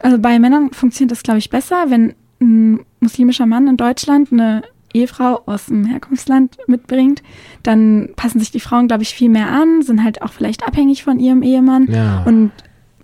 [0.00, 4.62] Also bei Männern funktioniert das, glaube ich, besser, wenn ein muslimischer Mann in Deutschland eine
[4.92, 7.22] Ehefrau aus dem Herkunftsland mitbringt,
[7.62, 11.04] dann passen sich die Frauen, glaube ich, viel mehr an, sind halt auch vielleicht abhängig
[11.04, 12.22] von ihrem Ehemann ja.
[12.24, 12.50] und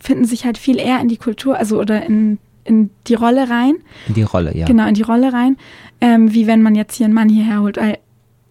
[0.00, 3.76] finden sich halt viel eher in die Kultur, also oder in, in die Rolle rein.
[4.09, 4.66] In die Rolle, ja.
[4.66, 5.56] Genau, in die Rolle rein,
[6.00, 7.76] ähm, wie wenn man jetzt hier einen Mann hierher holt.
[7.76, 7.98] Weil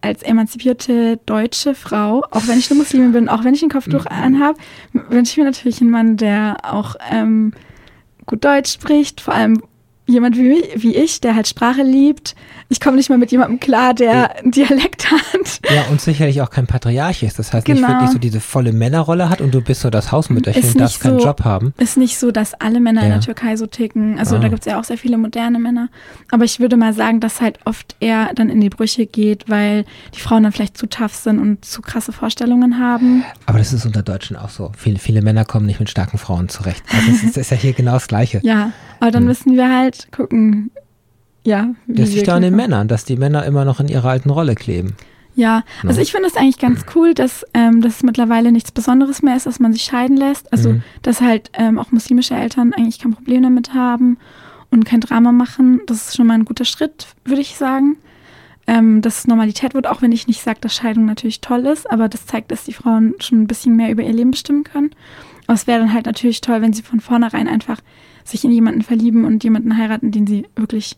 [0.00, 4.04] als emanzipierte deutsche Frau, auch wenn ich eine Muslimin bin, auch wenn ich ein Kopftuch
[4.04, 4.10] mhm.
[4.10, 4.58] anhabe,
[4.92, 7.52] wünsche ich mir natürlich einen Mann, der auch ähm,
[8.24, 9.62] gut Deutsch spricht, vor allem
[10.06, 12.34] jemand wie, wie ich, der halt Sprache liebt.
[12.68, 15.60] Ich komme nicht mal mit jemandem klar, der einen Dialekt hat.
[15.72, 17.38] Ja, und sicherlich auch kein Patriarch ist.
[17.38, 17.80] Das heißt genau.
[17.80, 21.00] nicht wirklich so diese volle Männerrolle hat und du bist so das Hausmütterchen und darfst
[21.00, 21.74] keinen Job haben.
[21.78, 23.06] Ist nicht so, dass alle Männer ja.
[23.06, 24.18] in der Türkei so ticken.
[24.18, 24.38] Also ah.
[24.38, 25.88] da gibt es ja auch sehr viele moderne Männer.
[26.30, 29.84] Aber ich würde mal sagen, dass halt oft eher dann in die Brüche geht, weil
[30.14, 33.24] die Frauen dann vielleicht zu tough sind und zu krasse Vorstellungen haben.
[33.46, 34.72] Aber das ist unter Deutschen auch so.
[34.76, 36.82] Viele, viele Männer kommen nicht mit starken Frauen zurecht.
[36.92, 38.40] Also das ist, ist ja hier genau das Gleiche.
[38.42, 39.28] Ja, aber dann hm.
[39.28, 40.70] müssen wir halt gucken,
[41.44, 41.74] ja.
[41.86, 44.96] Das liegt an den Männern, dass die Männer immer noch in ihrer alten Rolle kleben.
[45.36, 45.90] Ja, no.
[45.90, 49.46] also ich finde es eigentlich ganz cool, dass ähm, das mittlerweile nichts Besonderes mehr ist,
[49.46, 50.50] dass man sich scheiden lässt.
[50.52, 50.82] Also mhm.
[51.02, 54.18] dass halt ähm, auch muslimische Eltern eigentlich kein Problem damit haben
[54.70, 55.82] und kein Drama machen.
[55.86, 57.98] Das ist schon mal ein guter Schritt, würde ich sagen.
[58.66, 61.88] Ähm, dass es Normalität wird, auch wenn ich nicht sage, dass Scheidung natürlich toll ist,
[61.88, 64.90] aber das zeigt, dass die Frauen schon ein bisschen mehr über ihr Leben bestimmen können.
[65.46, 67.80] Aber es wäre dann halt natürlich toll, wenn sie von vornherein einfach
[68.26, 70.96] sich in jemanden verlieben und jemanden heiraten, den sie wirklich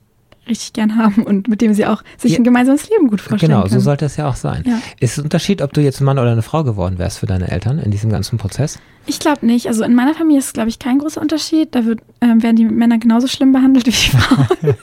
[0.49, 2.39] richtig gern haben und mit dem sie auch sich ja.
[2.39, 3.75] ein gemeinsames Leben gut vorstellen Genau, können.
[3.75, 4.65] so sollte es ja auch sein.
[4.67, 4.81] Ja.
[4.99, 7.27] Ist es ein Unterschied, ob du jetzt ein Mann oder eine Frau geworden wärst für
[7.27, 8.79] deine Eltern in diesem ganzen Prozess?
[9.07, 9.67] Ich glaube nicht.
[9.67, 11.75] Also in meiner Familie ist es, glaube ich, kein großer Unterschied.
[11.75, 14.75] Da wird, ähm, werden die Männer genauso schlimm behandelt wie die Frauen.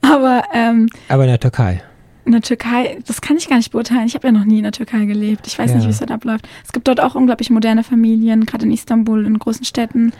[0.00, 1.82] Aber, ähm, Aber in der Türkei?
[2.24, 4.06] In der Türkei, das kann ich gar nicht beurteilen.
[4.06, 5.46] Ich habe ja noch nie in der Türkei gelebt.
[5.46, 5.76] Ich weiß ja.
[5.76, 6.48] nicht, wie es dort abläuft.
[6.64, 10.12] Es gibt dort auch unglaublich moderne Familien, gerade in Istanbul, in großen Städten.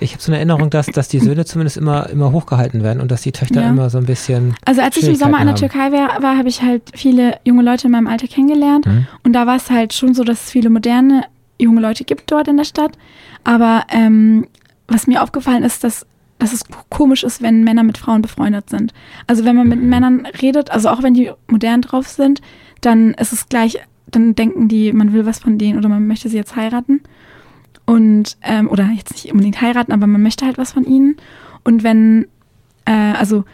[0.00, 3.10] Ich habe so eine Erinnerung, dass, dass die Söhne zumindest immer, immer hochgehalten werden und
[3.10, 3.68] dass die Töchter ja.
[3.68, 4.54] immer so ein bisschen.
[4.64, 7.62] Also als ich im Sommer in der Türkei war, war habe ich halt viele junge
[7.62, 8.86] Leute in meinem Alter kennengelernt.
[8.86, 9.06] Mhm.
[9.24, 11.24] Und da war es halt schon so, dass es viele moderne
[11.60, 12.92] junge Leute gibt dort in der Stadt.
[13.44, 14.46] Aber ähm,
[14.86, 16.06] was mir aufgefallen ist, dass,
[16.38, 18.92] dass es komisch ist, wenn Männer mit Frauen befreundet sind.
[19.26, 19.88] Also wenn man mit mhm.
[19.88, 22.40] Männern redet, also auch wenn die modern drauf sind,
[22.80, 23.78] dann ist es gleich,
[24.10, 27.00] dann denken die, man will was von denen oder man möchte sie jetzt heiraten.
[27.88, 31.16] Und, ähm, oder jetzt nicht unbedingt heiraten, aber man möchte halt was von ihnen.
[31.64, 32.26] Und wenn,
[32.84, 33.44] äh, also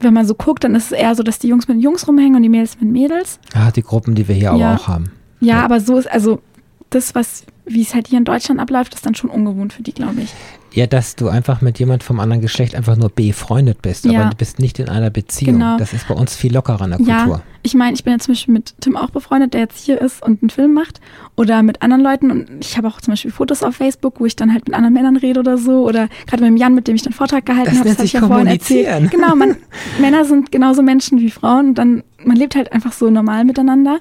[0.00, 2.34] wenn man so guckt, dann ist es eher so, dass die Jungs mit Jungs rumhängen
[2.34, 3.38] und die Mädels mit Mädels.
[3.54, 4.72] Ah, die Gruppen, die wir hier ja.
[4.72, 5.12] aber auch haben.
[5.40, 6.42] Ja, ja, aber so ist, also
[6.90, 9.92] das, was, wie es halt hier in Deutschland abläuft, ist dann schon ungewohnt für die,
[9.92, 10.34] glaube ich.
[10.72, 14.20] Ja, dass du einfach mit jemand vom anderen Geschlecht einfach nur befreundet bist, ja.
[14.20, 15.58] aber du bist nicht in einer Beziehung.
[15.58, 15.76] Genau.
[15.78, 17.42] Das ist bei uns viel lockerer in der ja, Kultur.
[17.62, 20.22] Ich meine, ich bin ja zum Beispiel mit Tim auch befreundet, der jetzt hier ist
[20.22, 21.00] und einen Film macht.
[21.36, 22.30] Oder mit anderen Leuten.
[22.30, 24.94] Und ich habe auch zum Beispiel Fotos auf Facebook, wo ich dann halt mit anderen
[24.94, 25.86] Männern rede oder so.
[25.86, 27.88] Oder gerade mit dem Jan, mit dem ich den Vortrag gehalten habe.
[27.88, 29.10] Das habe ich ja vorhin erzählt.
[29.10, 29.56] Genau, man,
[30.00, 31.70] Männer sind genauso Menschen wie Frauen.
[31.70, 33.98] Und dann, man lebt halt einfach so normal miteinander.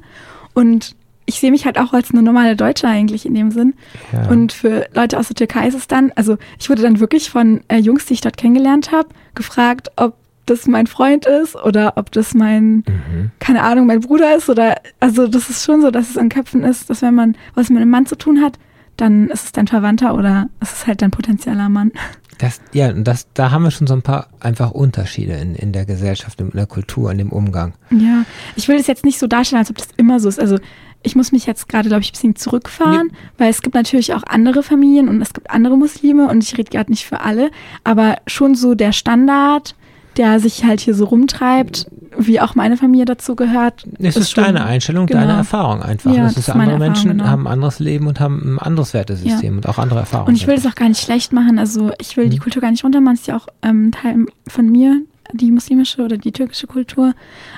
[0.54, 0.96] Und
[1.30, 3.76] ich sehe mich halt auch als eine normale Deutsche eigentlich in dem Sinn.
[4.12, 4.28] Ja.
[4.30, 7.62] Und für Leute aus der Türkei ist es dann, also ich wurde dann wirklich von
[7.68, 10.16] äh, Jungs, die ich dort kennengelernt habe, gefragt, ob
[10.48, 13.32] das mein Freund ist oder ob das mein, mhm.
[13.38, 16.64] keine Ahnung, mein Bruder ist oder, also das ist schon so, dass es an Köpfen
[16.64, 18.58] ist, dass wenn man was mit einem Mann zu tun hat,
[18.98, 21.92] dann ist es dein Verwandter oder es ist halt dein potenzieller Mann.
[22.40, 25.86] Das, ja, das, da haben wir schon so ein paar einfach Unterschiede in, in der
[25.86, 27.74] Gesellschaft, in der Kultur, in dem Umgang.
[27.92, 28.24] Ja,
[28.56, 30.40] ich will das jetzt nicht so darstellen, als ob das immer so ist.
[30.40, 30.58] Also
[31.02, 33.18] ich muss mich jetzt gerade, glaube ich, ein bisschen zurückfahren, ja.
[33.38, 36.70] weil es gibt natürlich auch andere Familien und es gibt andere Muslime und ich rede
[36.70, 37.52] gerade nicht für alle,
[37.84, 39.76] aber schon so der Standard,
[40.18, 43.86] der sich halt hier so rumtreibt, wie auch meine Familie dazu gehört.
[44.00, 45.22] Es ist, ist schon, deine Einstellung, genau.
[45.22, 46.14] deine Erfahrung einfach.
[46.14, 47.26] Ja, das ist andere Erfahrung, Menschen genau.
[47.26, 49.58] haben ein anderes Leben und haben ein anderes Wertesystem ja.
[49.58, 50.30] und auch andere Erfahrungen.
[50.30, 51.58] Und ich will das auch gar nicht schlecht machen.
[51.58, 52.32] Also ich will mhm.
[52.32, 53.16] die Kultur gar nicht runtermachen.
[53.16, 55.02] Es ist ja auch ähm, Teil von mir,
[55.34, 57.14] die muslimische oder die türkische Kultur.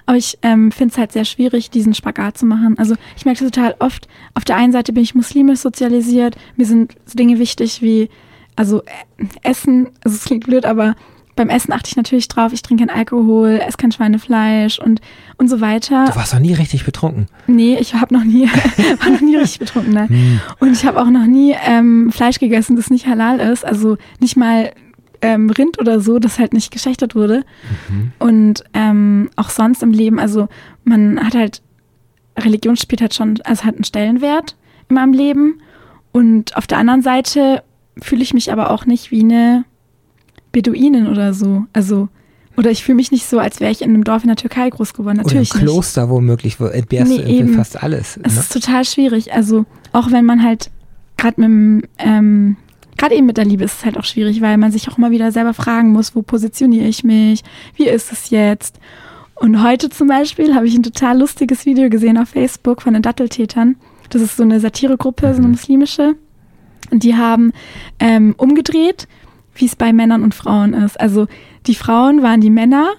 [0.06, 2.78] Aber ich ähm, finde es halt sehr schwierig, diesen Spagat zu machen.
[2.78, 6.96] Also ich merke total oft, auf der einen Seite bin ich muslimisch sozialisiert, mir sind
[7.06, 8.10] so Dinge wichtig wie,
[8.56, 10.96] also äh, Essen, also es klingt blöd, aber
[11.36, 15.02] beim Essen achte ich natürlich drauf, ich trinke kein Alkohol, esse kein Schweinefleisch und,
[15.38, 16.06] und so weiter.
[16.06, 17.28] Du warst noch nie richtig betrunken?
[17.48, 18.48] Nee, ich habe noch nie,
[19.00, 20.08] war noch nie richtig betrunken, ne?
[20.08, 20.42] Hm.
[20.60, 23.66] Und ich habe auch noch nie ähm, Fleisch gegessen, das nicht halal ist.
[23.66, 24.72] Also nicht mal
[25.22, 27.44] ähm, Rind oder so, das halt nicht geschächtert wurde.
[27.90, 28.12] Mhm.
[28.20, 30.48] Und ähm, auch sonst im Leben, also
[30.84, 31.62] man hat halt,
[32.38, 34.56] Religion spielt halt schon, also hat einen Stellenwert
[34.90, 35.62] in meinem Leben.
[36.12, 37.64] Und auf der anderen Seite
[38.02, 39.66] fühle ich mich aber auch nicht wie eine
[40.52, 41.66] Beduinin oder so.
[41.74, 42.10] Also,
[42.58, 44.70] oder ich fühle mich nicht so, als wäre ich in einem Dorf in der Türkei
[44.70, 45.18] groß geworden.
[45.18, 46.12] Natürlich oder im Kloster nicht.
[46.12, 48.20] womöglich, wo entbehrst nee, du fast alles.
[48.24, 48.40] Es ne?
[48.42, 49.34] ist total schwierig.
[49.34, 50.70] Also, auch wenn man halt
[51.18, 52.58] gerade mit dem ähm,
[53.02, 55.10] gerade eben mit der Liebe ist es halt auch schwierig, weil man sich auch immer
[55.10, 57.44] wieder selber fragen muss, wo positioniere ich mich,
[57.76, 58.80] wie ist es jetzt?
[59.34, 63.02] Und heute zum Beispiel habe ich ein total lustiges Video gesehen auf Facebook von den
[63.02, 63.76] Datteltätern.
[64.12, 65.54] Das ist so eine Satiregruppe, so eine mhm.
[65.54, 66.16] muslimische.
[66.92, 67.54] Und die haben
[68.00, 69.08] ähm, umgedreht,
[69.56, 71.00] wie es bei Männern und Frauen ist.
[71.00, 71.26] Also
[71.66, 72.92] die Frauen waren die Männer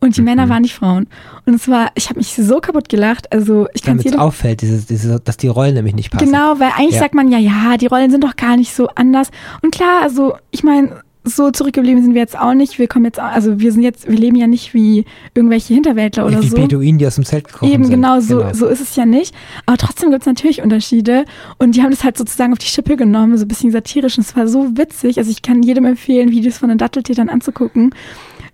[0.00, 0.26] und die mhm.
[0.26, 1.06] Männer waren die Frauen.
[1.46, 3.32] Und es war, ich habe mich so kaputt gelacht.
[3.32, 6.26] Also ich kann es auffällt, dieses, dieses, dass die Rollen nämlich nicht passen.
[6.26, 7.00] Genau, weil eigentlich ja.
[7.00, 9.30] sagt man ja, ja, die Rollen sind doch gar nicht so anders.
[9.62, 12.78] Und klar, also ich meine, so zurückgeblieben sind wir jetzt auch nicht.
[12.78, 15.04] Wir kommen jetzt, also wir sind jetzt, wir leben ja nicht wie
[15.34, 16.56] irgendwelche Hinterwäldler oder wie so.
[16.56, 17.94] Wie Beduinen, die aus dem Zelt gekommen Eben, sind.
[17.94, 18.54] genau, so, genau.
[18.54, 19.34] so ist es ja nicht.
[19.66, 21.24] Aber trotzdem gibt es natürlich Unterschiede.
[21.58, 24.16] Und die haben das halt sozusagen auf die Schippe genommen, so ein bisschen satirisch.
[24.16, 25.18] Und es war so witzig.
[25.18, 27.92] Also ich kann jedem empfehlen, Videos von den Datteltätern anzugucken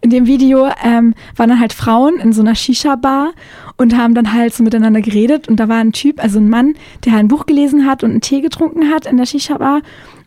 [0.02, 3.32] in dem Video ähm, waren dann halt Frauen in so einer Shisha-Bar
[3.76, 5.48] und haben dann halt so miteinander geredet.
[5.48, 8.10] Und da war ein Typ, also ein Mann, der halt ein Buch gelesen hat und
[8.10, 9.80] einen Tee getrunken hat in der Shisha-Bar.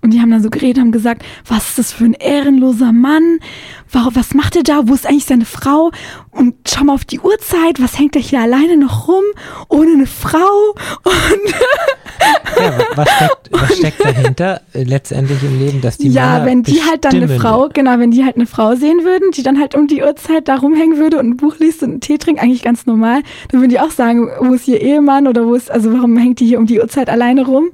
[0.06, 3.40] Und die haben dann so geredet, haben gesagt, was ist das für ein ehrenloser Mann?
[3.92, 4.82] Was macht er da?
[4.88, 5.90] Wo ist eigentlich seine Frau?
[6.30, 9.24] Und schau mal auf die Uhrzeit, was hängt er hier alleine noch rum?
[9.68, 10.76] Ohne eine Frau?
[11.04, 11.56] Und
[12.62, 16.84] ja, was steckt, was steckt dahinter letztendlich im Leben, dass die Ja, Männer wenn die
[16.84, 19.74] halt dann eine Frau, genau, wenn die halt eine Frau sehen würden, die dann halt
[19.74, 22.62] um die Uhrzeit da rumhängen würde und ein Buch liest und einen Tee trinkt, eigentlich
[22.62, 25.92] ganz normal, dann würden die auch sagen, wo ist ihr Ehemann oder wo ist, also
[25.92, 27.70] warum hängt die hier um die Uhrzeit alleine rum?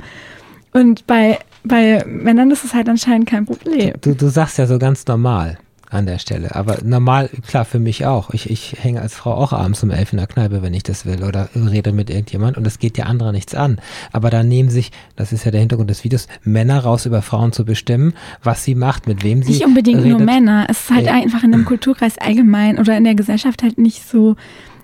[0.71, 3.93] Und bei bei Männern ist es halt anscheinend kein Problem.
[4.01, 5.57] Du, du sagst ja so ganz normal
[5.91, 6.55] an der Stelle.
[6.55, 8.29] Aber normal, klar, für mich auch.
[8.31, 11.05] Ich, ich hänge als Frau auch abends um elf in der Kneipe, wenn ich das
[11.05, 13.79] will, oder rede mit irgendjemand und es geht ja andere nichts an.
[14.13, 17.51] Aber da nehmen sich, das ist ja der Hintergrund des Videos, Männer raus über Frauen
[17.51, 19.51] zu bestimmen, was sie macht, mit wem sie.
[19.51, 20.17] Nicht unbedingt redet.
[20.17, 20.65] nur Männer.
[20.69, 24.07] Es ist halt äh, einfach in einem Kulturkreis allgemein oder in der Gesellschaft halt nicht
[24.07, 24.37] so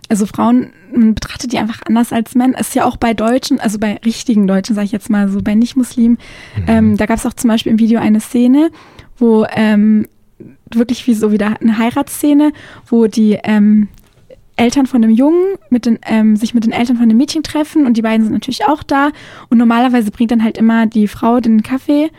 [0.10, 2.60] also Frauen, man betrachtet die einfach anders als Männer.
[2.60, 5.56] Ist ja auch bei Deutschen, also bei richtigen Deutschen, sage ich jetzt mal so, bei
[5.56, 6.18] Nicht-Muslimen.
[6.58, 6.64] Mhm.
[6.68, 8.72] Ähm, da gab es auch zum Beispiel im Video eine Szene,
[9.18, 10.08] wo ähm,
[10.74, 12.52] wirklich wie so wieder eine Heiratsszene,
[12.88, 13.90] wo die ähm,
[14.56, 17.86] Eltern von dem Jungen mit den, ähm, sich mit den Eltern von dem Mädchen treffen
[17.86, 19.12] und die beiden sind natürlich auch da.
[19.50, 22.10] Und normalerweise bringt dann halt immer die Frau den Kaffee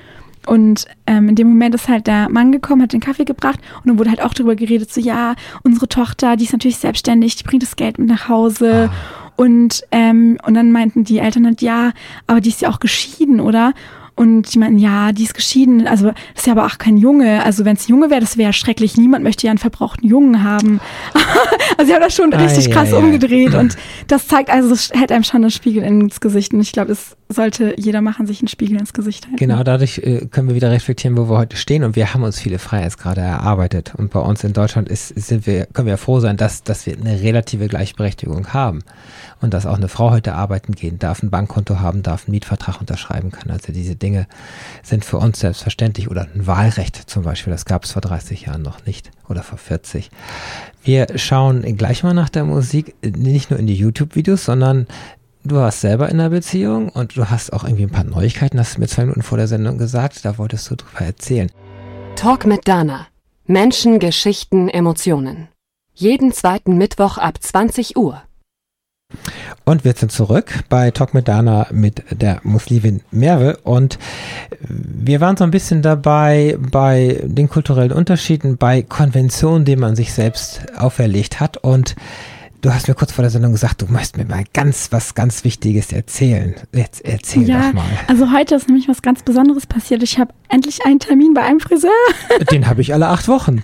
[0.49, 3.87] und ähm, in dem Moment ist halt der Mann gekommen, hat den Kaffee gebracht und
[3.87, 7.45] dann wurde halt auch darüber geredet, so ja, unsere Tochter, die ist natürlich selbstständig, die
[7.45, 8.91] bringt das Geld mit nach Hause.
[8.91, 8.95] Ah.
[9.37, 11.93] Und, ähm, und dann meinten die Eltern halt, ja,
[12.27, 13.73] aber die ist ja auch geschieden, oder?
[14.19, 17.45] Und die meinten, ja, die ist geschieden, also das ist ja aber auch kein Junge.
[17.45, 18.97] Also wenn es ein Junge wäre, das wäre ja schrecklich.
[18.97, 20.81] Niemand möchte ja einen verbrauchten Jungen haben.
[21.79, 23.53] also sie haben das schon richtig ah, krass ja, umgedreht.
[23.53, 23.61] Ja.
[23.61, 23.77] Und
[24.09, 26.53] das zeigt also, es hält einem schon ein Spiegel ins Gesicht.
[26.53, 29.37] Und ich glaube, es sollte jeder machen, sich einen Spiegel ins Gesicht halten.
[29.37, 31.85] Genau, dadurch äh, können wir wieder reflektieren, wo wir heute stehen.
[31.85, 33.93] Und wir haben uns viele Freiheitsgrade erarbeitet.
[33.97, 36.87] Und bei uns in Deutschland ist, sind wir, können wir ja froh sein, dass, dass
[36.87, 38.81] wir eine relative Gleichberechtigung haben
[39.40, 42.81] und dass auch eine Frau heute arbeiten gehen darf, ein Bankkonto haben darf, einen Mietvertrag
[42.81, 43.51] unterschreiben kann.
[43.51, 44.27] Also diese Dinge
[44.83, 48.62] sind für uns selbstverständlich oder ein Wahlrecht zum Beispiel, das gab es vor 30 Jahren
[48.62, 50.11] noch nicht oder vor 40.
[50.83, 54.87] Wir schauen gleich mal nach der Musik, nicht nur in die YouTube-Videos, sondern
[55.44, 58.77] du warst selber in einer Beziehung und du hast auch irgendwie ein paar Neuigkeiten, hast
[58.77, 61.51] du mir zwei Minuten vor der Sendung gesagt, da wolltest du drüber erzählen.
[62.16, 63.07] Talk mit Dana.
[63.46, 65.48] Menschen, Geschichten, Emotionen.
[65.94, 68.22] Jeden zweiten Mittwoch ab 20 Uhr.
[69.64, 73.99] Und wir sind zurück bei Talk mit Dana mit der Muslimin Merve und
[74.61, 80.12] wir waren so ein bisschen dabei bei den kulturellen Unterschieden, bei Konventionen, die man sich
[80.12, 81.97] selbst auferlegt hat und
[82.61, 85.44] Du hast mir kurz vor der Sendung gesagt, du möchtest mir mal ganz was ganz
[85.44, 86.57] Wichtiges erzählen.
[86.73, 87.85] Jetzt erzähl ja, doch mal.
[88.09, 90.03] Also heute ist nämlich was ganz Besonderes passiert.
[90.03, 91.91] Ich habe endlich einen Termin bei einem Friseur.
[92.51, 93.63] Den habe ich alle acht Wochen.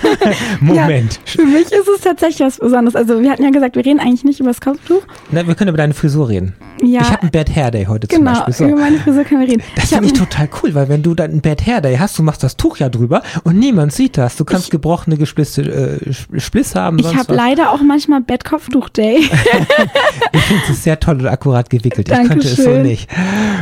[0.60, 1.14] Moment.
[1.14, 2.96] Ja, für mich ist es tatsächlich was Besonderes.
[2.96, 5.02] Also wir hatten ja gesagt, wir reden eigentlich nicht über das Kopftuch.
[5.30, 6.54] Na, wir können über deine Frisur reden.
[6.82, 7.02] Ja.
[7.02, 8.54] Ich habe einen Bad Hair Day heute genau, zum Beispiel.
[8.54, 8.72] So.
[8.72, 9.62] über meine Frisur können wir reden.
[9.76, 12.22] Das finde ich total cool, weil wenn du dann einen Bad Hair Day hast, du
[12.22, 14.36] machst das Tuch ja drüber und niemand sieht das.
[14.36, 16.98] Du kannst ich, gebrochene Gesplisse, äh, Spliss haben.
[16.98, 19.18] Ich habe leider auch manchmal Bad Kopftuch Day.
[20.32, 22.08] ich finde es sehr toll und akkurat gewickelt.
[22.08, 22.40] Ich Dankeschön.
[22.40, 23.10] könnte es so nicht.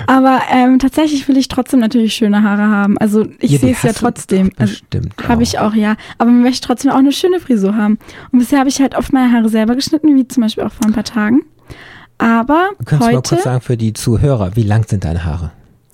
[0.06, 2.98] Aber ähm, tatsächlich will ich trotzdem natürlich schöne Haare haben.
[2.98, 4.50] Also ich ja, sehe es ja trotzdem.
[4.56, 5.14] Also, bestimmt.
[5.28, 5.96] Habe ich auch, ja.
[6.18, 7.98] Aber man möchte trotzdem auch eine schöne Frisur haben.
[8.32, 10.86] Und bisher habe ich halt oft meine Haare selber geschnitten, wie zum Beispiel auch vor
[10.86, 11.42] ein paar Tagen.
[12.18, 15.52] Aber Kannst heute, du mal kurz sagen für die Zuhörer, wie lang sind deine Haare?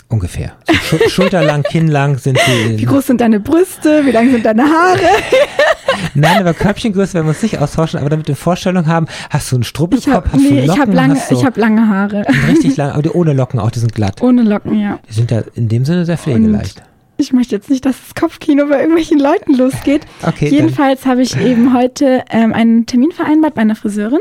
[0.08, 0.52] Ungefähr.
[0.88, 2.78] So schulterlang, kinnlang sind sie.
[2.78, 4.06] Wie groß sind deine Brüste?
[4.06, 5.00] Wie lang sind deine Haare?
[6.14, 9.50] Nein, aber Körbchengröße werden wir uns nicht austauschen, aber damit wir eine Vorstellung haben, hast
[9.50, 10.72] du einen Struppelkopf, hast nee, du Locken?
[10.72, 12.24] Ich habe lange, so hab lange Haare.
[12.48, 14.22] Richtig lang, aber die ohne Locken auch, die sind glatt.
[14.22, 15.00] Ohne Locken, ja.
[15.08, 16.78] Die sind ja in dem Sinne sehr pflegeleicht.
[16.78, 16.86] Und
[17.18, 20.02] ich möchte jetzt nicht, dass das Kopfkino bei irgendwelchen Leuten losgeht.
[20.22, 24.20] Okay, Jedenfalls habe ich eben heute ähm, einen Termin vereinbart bei einer Friseurin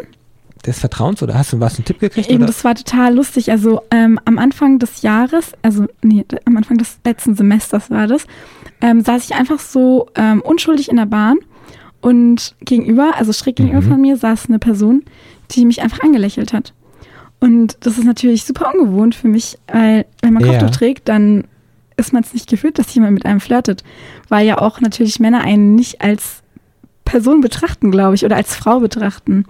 [0.65, 2.29] des Vertrauens oder hast du was einen Tipp gekriegt?
[2.29, 2.47] Eben, oder?
[2.47, 3.51] das war total lustig.
[3.51, 8.25] Also ähm, am Anfang des Jahres, also nee, am Anfang des letzten Semesters war das,
[8.81, 11.37] ähm, saß ich einfach so ähm, unschuldig in der Bahn
[12.01, 13.89] und gegenüber, also schräg gegenüber mhm.
[13.89, 15.03] von mir, saß eine Person,
[15.51, 16.73] die mich einfach angelächelt hat.
[17.39, 20.71] Und das ist natürlich super ungewohnt für mich, weil wenn man Kopftuch ja.
[20.71, 21.45] trägt, dann
[21.97, 23.83] ist man es nicht gefühlt, dass jemand mit einem flirtet,
[24.29, 26.43] weil ja auch natürlich Männer einen nicht als
[27.05, 29.45] Person betrachten, glaube ich, oder als Frau betrachten.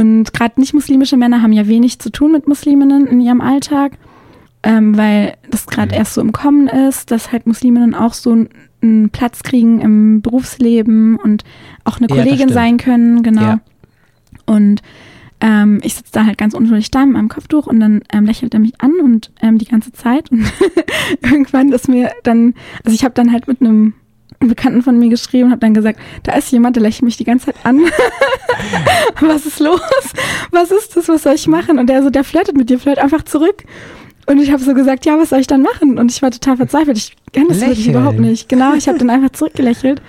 [0.00, 3.98] Und gerade nicht-muslimische Männer haben ja wenig zu tun mit Musliminnen in ihrem Alltag,
[4.62, 5.98] ähm, weil das gerade mhm.
[5.98, 8.46] erst so im Kommen ist, dass halt Musliminnen auch so
[8.80, 11.44] einen Platz kriegen im Berufsleben und
[11.84, 13.42] auch eine Kollegin ja, sein können, genau.
[13.42, 13.60] Ja.
[14.46, 14.80] Und
[15.42, 18.54] ähm, ich sitze da halt ganz unschuldig da mit meinem Kopftuch und dann ähm, lächelt
[18.54, 20.50] er mich an und ähm, die ganze Zeit und
[21.22, 23.92] irgendwann ist mir dann, also ich habe dann halt mit einem
[24.48, 27.24] Bekannten von mir geschrieben und habe dann gesagt, da ist jemand, der lächelt mich die
[27.24, 27.80] ganze Zeit an.
[29.20, 29.80] was ist los?
[30.50, 31.08] Was ist das?
[31.08, 31.78] Was soll ich machen?
[31.78, 33.64] Und der so, der flirtet mit dir, flirt einfach zurück.
[34.26, 35.98] Und ich habe so gesagt, ja, was soll ich dann machen?
[35.98, 36.96] Und ich war total verzweifelt.
[36.96, 38.48] Ich kenne das wirklich überhaupt nicht.
[38.48, 40.00] Genau, ich habe dann einfach zurückgelächelt,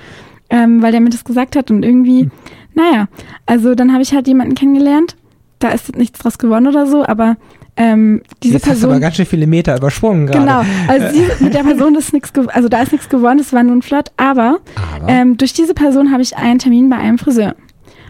[0.50, 1.70] ähm, weil der mir das gesagt hat.
[1.70, 2.30] Und irgendwie,
[2.74, 3.08] naja,
[3.46, 5.18] also dann habe ich halt jemanden kennengelernt.
[5.60, 7.36] Da ist nichts draus geworden oder so, aber
[7.82, 8.76] ähm, diese Jetzt Person.
[8.76, 10.40] Hast du aber ganz schön viele Meter übersprungen gerade.
[10.40, 10.64] Genau.
[10.88, 13.76] Also sie, mit der Person ist nichts, also da ist nichts geworden, es war nur
[13.76, 15.10] ein Flirt, aber, aber?
[15.10, 17.56] Ähm, durch diese Person habe ich einen Termin bei einem Friseur.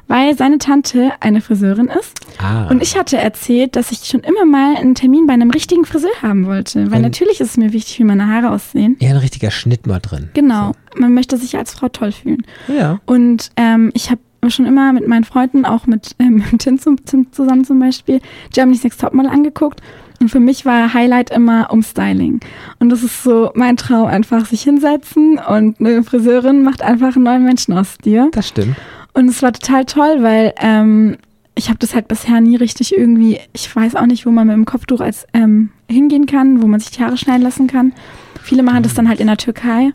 [0.07, 2.19] Weil seine Tante eine Friseurin ist.
[2.38, 2.67] Ah.
[2.67, 6.12] Und ich hatte erzählt, dass ich schon immer mal einen Termin bei einem richtigen Friseur
[6.21, 6.91] haben wollte.
[6.91, 8.97] Weil und natürlich ist es mir wichtig, wie meine Haare aussehen.
[8.99, 10.29] Ja, ein richtiger Schnitt mal drin.
[10.34, 10.73] Genau.
[10.93, 10.99] So.
[10.99, 12.45] Man möchte sich als Frau toll fühlen.
[12.67, 12.99] Ja.
[13.05, 17.80] Und ähm, ich habe schon immer mit meinen Freunden, auch mit, ähm, Tim zusammen zum
[17.80, 18.21] Beispiel,
[18.54, 19.82] Germany's Next Topmodel angeguckt.
[20.19, 22.41] Und für mich war Highlight immer Umstyling.
[22.80, 27.25] Und das ist so mein Traum, einfach sich hinsetzen und eine Friseurin macht einfach einen
[27.25, 28.30] neuen Menschen aus dir.
[28.32, 28.75] Das stimmt.
[29.13, 31.17] Und es war total toll, weil ähm,
[31.56, 34.56] ich habe das halt bisher nie richtig irgendwie, ich weiß auch nicht, wo man mit
[34.56, 37.93] dem Kopftuch als ähm, hingehen kann, wo man sich die Haare schneiden lassen kann.
[38.41, 39.91] Viele machen das dann halt in der Türkei.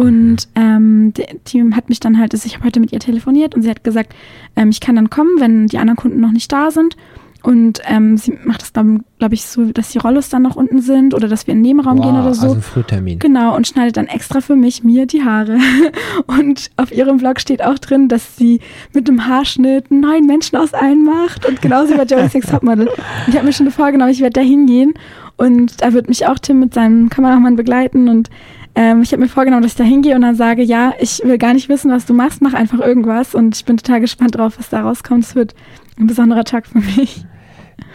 [0.00, 3.54] Und ähm, die, die, hat mich dann halt, also ich habe heute mit ihr telefoniert
[3.54, 4.14] und sie hat gesagt,
[4.56, 6.96] ähm, ich kann dann kommen, wenn die anderen Kunden noch nicht da sind.
[7.42, 10.80] Und ähm, sie macht das, glaube glaub ich, so, dass die Rollos dann noch unten
[10.80, 12.48] sind oder dass wir in den Nebenraum wow, gehen oder so.
[12.48, 13.18] Also Frühtermin.
[13.18, 15.58] Genau, und schneidet dann extra für mich mir die Haare.
[16.26, 18.60] und auf ihrem Blog steht auch drin, dass sie
[18.94, 21.44] mit dem Haarschnitt neun Menschen aus allen macht.
[21.44, 22.88] Und genauso wird Joey Sex Topmodel.
[22.88, 24.94] Und ich habe mir schon vorgenommen, ich werde da hingehen.
[25.36, 28.08] Und da wird mich auch Tim mit seinem Kameramann begleiten.
[28.08, 28.30] Und
[28.74, 31.38] ähm, ich habe mir vorgenommen, dass ich da hingehe und dann sage, ja, ich will
[31.38, 33.34] gar nicht wissen, was du machst, mach einfach irgendwas.
[33.34, 35.24] Und ich bin total gespannt drauf, was da rauskommt.
[35.24, 35.54] Es wird
[35.98, 37.24] ein besonderer Tag für mich.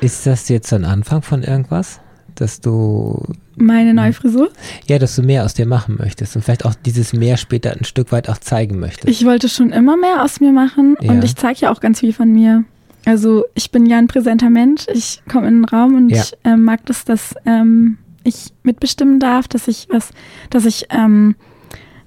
[0.01, 2.01] Ist das jetzt ein Anfang von irgendwas?
[2.35, 3.23] Dass du.
[3.55, 4.49] Meine neue Frisur?
[4.87, 7.85] Ja, dass du mehr aus dir machen möchtest und vielleicht auch dieses mehr später ein
[7.85, 9.07] Stück weit auch zeigen möchtest.
[9.07, 11.11] Ich wollte schon immer mehr aus mir machen ja.
[11.11, 12.65] und ich zeige ja auch ganz viel von mir.
[13.05, 14.87] Also ich bin ja ein präsenter Mensch.
[14.91, 16.23] Ich komme in den Raum und ja.
[16.23, 20.11] ich äh, mag das, dass ähm, ich mitbestimmen darf, dass ich was,
[20.49, 21.35] dass ich ähm,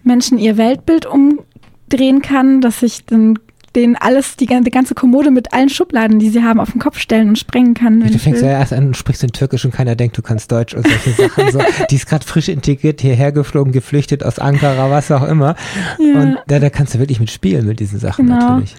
[0.03, 3.39] Menschen ihr Weltbild umdrehen kann, dass ich dann
[3.77, 6.99] denen alles, die, die, ganze Kommode mit allen Schubladen, die sie haben, auf den Kopf
[6.99, 8.01] stellen und sprengen kann.
[8.01, 10.75] du fängst ja erst an und sprichst in Türkisch und keiner denkt, du kannst Deutsch
[10.75, 11.53] und solche Sachen.
[11.53, 11.61] So.
[11.91, 15.55] Die ist gerade frisch integriert, hierher geflogen, geflüchtet aus Ankara, was auch immer.
[15.99, 16.21] Ja.
[16.21, 18.39] Und da, da kannst du wirklich mitspielen mit diesen Sachen genau.
[18.39, 18.75] natürlich.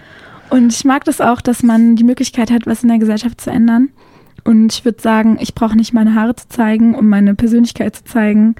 [0.50, 3.50] Und ich mag das auch, dass man die Möglichkeit hat, was in der Gesellschaft zu
[3.50, 3.90] ändern.
[4.44, 8.04] Und ich würde sagen, ich brauche nicht meine Haare zu zeigen, um meine Persönlichkeit zu
[8.04, 8.56] zeigen.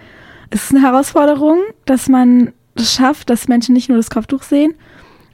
[0.50, 4.74] Es ist eine Herausforderung, dass man das schafft, dass Menschen nicht nur das Kopftuch sehen,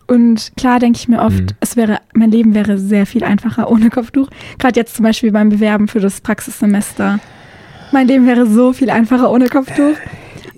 [0.06, 1.46] und klar denke ich mir oft, mhm.
[1.60, 4.28] es wäre, mein Leben wäre sehr viel einfacher ohne Kopftuch.
[4.58, 7.18] Gerade jetzt zum Beispiel beim Bewerben für das Praxissemester.
[7.92, 9.96] Mein Leben wäre so viel einfacher ohne Kopftuch.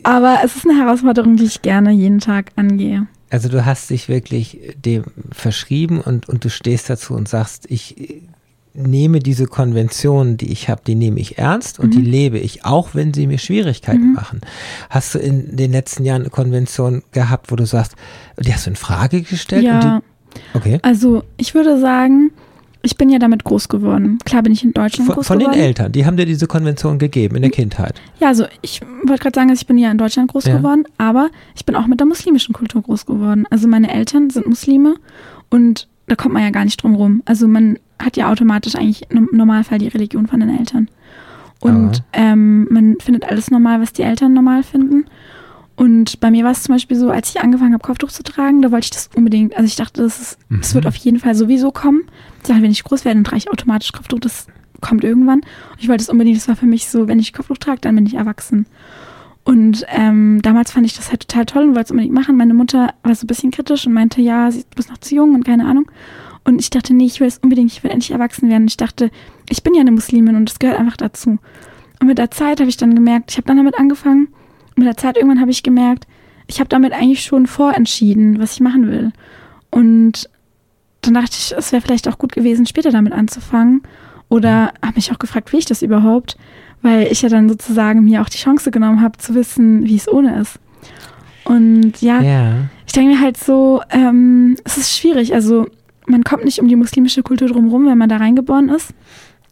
[0.03, 3.07] Aber es ist eine Herausforderung, die ich gerne jeden Tag angehe.
[3.31, 8.23] Also du hast dich wirklich dem verschrieben und, und du stehst dazu und sagst, ich
[8.79, 11.99] nehme diese Konventionen, die ich habe, die nehme ich ernst und mhm.
[11.99, 14.15] die lebe ich, auch wenn sie mir Schwierigkeiten mhm.
[14.15, 14.41] machen.
[14.89, 17.95] Hast du in den letzten Jahren eine Konvention gehabt, wo du sagst,
[18.39, 19.65] die hast du in Frage gestellt?
[19.65, 20.03] Ja.
[20.55, 20.79] Okay.
[20.83, 22.31] Also ich würde sagen,
[22.83, 24.19] ich bin ja damit groß geworden.
[24.25, 25.55] Klar bin ich in Deutschland von, groß von geworden.
[25.55, 28.01] Von den Eltern, die haben dir diese Konvention gegeben in der Kindheit.
[28.21, 30.59] Ja, also ich wollte gerade sagen, ich bin ja in Deutschland groß ja.
[30.59, 33.47] geworden, aber ich bin auch mit der muslimischen Kultur groß geworden.
[33.51, 34.95] Also meine Eltern sind Muslime
[35.51, 37.23] und da kommt man ja gar nicht drum rum.
[37.25, 40.89] Also man hat ja automatisch eigentlich im Normalfall die Religion von den Eltern.
[41.61, 45.07] Und ähm, man findet alles normal, was die Eltern normal finden.
[45.75, 48.63] Und bei mir war es zum Beispiel so, als ich angefangen habe, Kopftuch zu tragen,
[48.63, 50.59] da wollte ich das unbedingt, also ich dachte, das, ist, mhm.
[50.61, 52.03] das wird auf jeden Fall sowieso kommen.
[52.43, 54.49] Ich dachte, wenn ich groß werde, dann trage ich automatisch Kopftuch, das
[54.81, 55.39] kommt irgendwann.
[55.39, 57.95] Und ich wollte es unbedingt, das war für mich so, wenn ich Kopftuch trage, dann
[57.95, 58.67] bin ich erwachsen.
[59.45, 62.37] Und ähm, damals fand ich das halt total toll und wollte es unbedingt machen.
[62.37, 65.35] Meine Mutter war so ein bisschen kritisch und meinte, ja, du bist noch zu jung
[65.35, 65.87] und keine Ahnung.
[66.49, 68.67] Und ich dachte, nee, ich will es unbedingt, ich will endlich erwachsen werden.
[68.67, 69.11] Ich dachte,
[69.51, 71.39] ich bin ja eine Muslimin und das gehört einfach dazu.
[72.01, 74.29] Und mit der Zeit habe ich dann gemerkt, ich habe dann damit angefangen.
[74.69, 76.07] Und mit der Zeit irgendwann habe ich gemerkt,
[76.47, 79.13] ich habe damit eigentlich schon vorentschieden, was ich machen will.
[79.71, 80.31] Und
[81.03, 83.83] dann dachte ich, es wäre vielleicht auch gut gewesen, später damit anzufangen.
[84.31, 86.39] Oder habe mich auch gefragt, wie ich das überhaupt?
[86.81, 90.11] Weil ich ja dann sozusagen mir auch die Chance genommen habe, zu wissen, wie es
[90.11, 90.59] ohne ist.
[91.45, 92.53] Und ja, ja.
[92.87, 95.35] ich denke mir halt so, ähm, es ist schwierig.
[95.35, 95.67] Also
[96.09, 98.93] man kommt nicht um die muslimische Kultur drumherum, wenn man da reingeboren ist.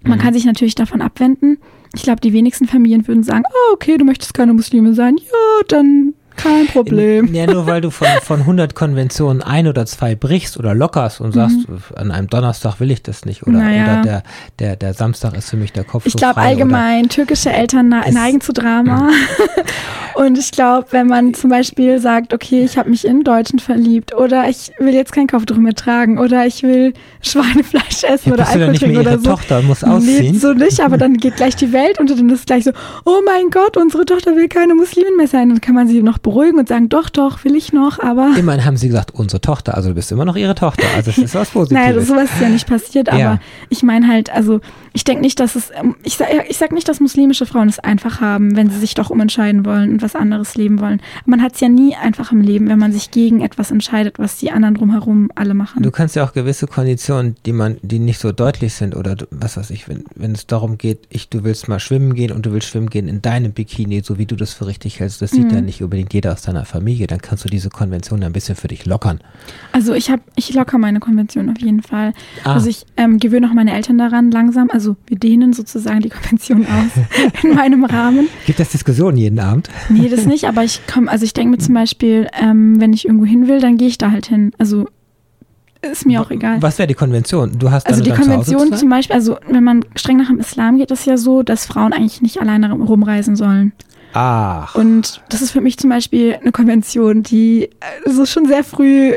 [0.02, 0.22] Man mhm.
[0.22, 1.58] kann sich natürlich davon abwenden.
[1.94, 5.16] Ich glaube, die wenigsten Familien würden sagen, oh, okay, du möchtest keine Muslime sein.
[5.16, 7.32] Ja, dann kein Problem.
[7.34, 11.32] Ja, nur weil du von, von 100 Konventionen ein oder zwei brichst oder lockerst und
[11.32, 11.78] sagst, mhm.
[11.94, 13.84] an einem Donnerstag will ich das nicht oder, naja.
[13.84, 14.22] oder der,
[14.58, 16.06] der, der Samstag ist für mich der Kopf.
[16.06, 19.02] Ich glaube allgemein, türkische Eltern neigen zu Drama.
[19.02, 19.10] Mhm.
[20.14, 24.14] und ich glaube, wenn man zum Beispiel sagt, okay, ich habe mich in Deutschen verliebt
[24.14, 28.48] oder ich will jetzt kein Kopftuch mehr tragen oder ich will Schweinefleisch essen ja, oder
[28.48, 29.30] Alkohol trinken oder so.
[29.30, 30.32] Tochter muss ausziehen.
[30.32, 32.72] Nee, so nicht, aber dann geht gleich die Welt und dann ist es gleich so,
[33.04, 35.48] oh mein Gott, unsere Tochter will keine Muslimin mehr sein.
[35.48, 38.34] Dann kann man sie noch beruhigen und sagen, doch, doch, will ich noch, aber.
[38.36, 41.18] Immerhin haben sie gesagt, unsere Tochter, also du bist immer noch ihre Tochter, also das
[41.18, 41.86] ist was Positives.
[41.86, 43.40] naja, sowas ist ja nicht passiert, aber ja.
[43.68, 44.60] ich meine halt, also
[44.92, 47.78] ich denke nicht, dass es, ähm, ich sag, ich sag nicht, dass muslimische Frauen es
[47.78, 51.00] einfach haben, wenn sie sich doch umentscheiden wollen und was anderes leben wollen.
[51.26, 54.38] Man hat es ja nie einfach im Leben, wenn man sich gegen etwas entscheidet, was
[54.38, 55.84] die anderen drumherum alle machen.
[55.84, 59.56] Du kannst ja auch gewisse Konditionen, die man, die nicht so deutlich sind oder was
[59.56, 62.52] weiß ich, wenn, wenn es darum geht, ich, du willst mal schwimmen gehen und du
[62.52, 65.44] willst schwimmen gehen in deinem Bikini, so wie du das für richtig hältst, das sieht
[65.44, 65.54] mhm.
[65.54, 68.68] ja nicht unbedingt jeder aus deiner Familie, dann kannst du diese Konvention ein bisschen für
[68.68, 69.20] dich lockern.
[69.72, 72.14] Also ich habe, ich locker meine Konvention auf jeden Fall.
[72.42, 72.54] Ah.
[72.54, 74.70] Also ich ähm, gewöhne auch meine Eltern daran langsam.
[74.70, 78.28] Also wir dehnen sozusagen die Konvention aus in meinem Rahmen.
[78.46, 79.68] Gibt es Diskussionen jeden Abend?
[79.90, 83.04] Nee, das nicht, aber ich komme, also ich denke mir zum Beispiel, ähm, wenn ich
[83.04, 84.52] irgendwo hin will, dann gehe ich da halt hin.
[84.56, 84.86] Also
[85.82, 86.62] ist mir auch egal.
[86.62, 87.58] Was wäre die Konvention?
[87.58, 90.90] Du hast also die Konvention zum Beispiel, also wenn man streng nach dem Islam geht,
[90.90, 93.72] ist ja so, dass Frauen eigentlich nicht alleine rumreisen sollen.
[94.18, 94.74] Ach.
[94.74, 99.12] Und das ist für mich zum Beispiel eine Konvention, die äh, so schon sehr früh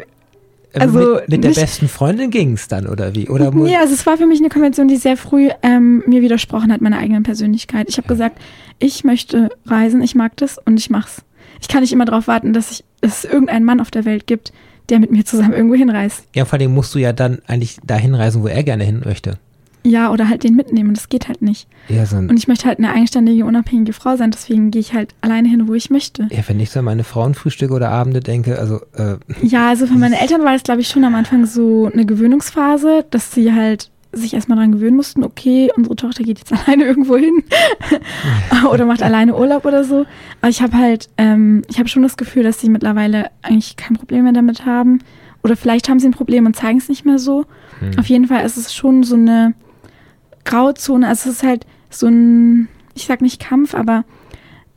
[0.74, 3.30] also mit, mit der besten Freundin ging es dann, oder wie?
[3.30, 6.72] Oder nee, also es war für mich eine Konvention, die sehr früh ähm, mir widersprochen
[6.74, 7.88] hat, meiner eigenen Persönlichkeit.
[7.88, 8.14] Ich habe ja.
[8.14, 8.42] gesagt,
[8.78, 11.24] ich möchte reisen, ich mag das und ich mach's.
[11.62, 14.28] Ich kann nicht immer darauf warten, dass, ich, dass es irgendeinen Mann auf der Welt
[14.28, 14.52] gibt,
[14.90, 16.26] der mit mir zusammen irgendwo hinreist.
[16.36, 19.40] Ja, vor allem musst du ja dann eigentlich dahin reisen, wo er gerne hin möchte.
[19.90, 20.94] Ja, oder halt den mitnehmen.
[20.94, 21.68] Das geht halt nicht.
[21.88, 24.32] Ja, so und ich möchte halt eine eigenständige, unabhängige Frau sein.
[24.32, 26.28] Deswegen gehe ich halt alleine hin, wo ich möchte.
[26.32, 28.82] Ja, wenn ich so an meine Frauenfrühstücke oder Abende denke, also.
[28.94, 32.06] Äh, ja, also für meine Eltern war es, glaube ich, schon am Anfang so eine
[32.06, 36.86] Gewöhnungsphase, dass sie halt sich erstmal daran gewöhnen mussten, okay, unsere Tochter geht jetzt alleine
[36.86, 37.44] irgendwo hin
[38.72, 40.06] oder macht alleine Urlaub oder so.
[40.42, 43.98] Aber ich habe halt, ähm, ich habe schon das Gefühl, dass sie mittlerweile eigentlich kein
[43.98, 45.00] Problem mehr damit haben.
[45.44, 47.46] Oder vielleicht haben sie ein Problem und zeigen es nicht mehr so.
[47.80, 47.92] Hm.
[47.98, 49.54] Auf jeden Fall ist es schon so eine
[50.46, 51.08] Grauzone.
[51.08, 54.04] Also es ist halt so ein, ich sag nicht Kampf, aber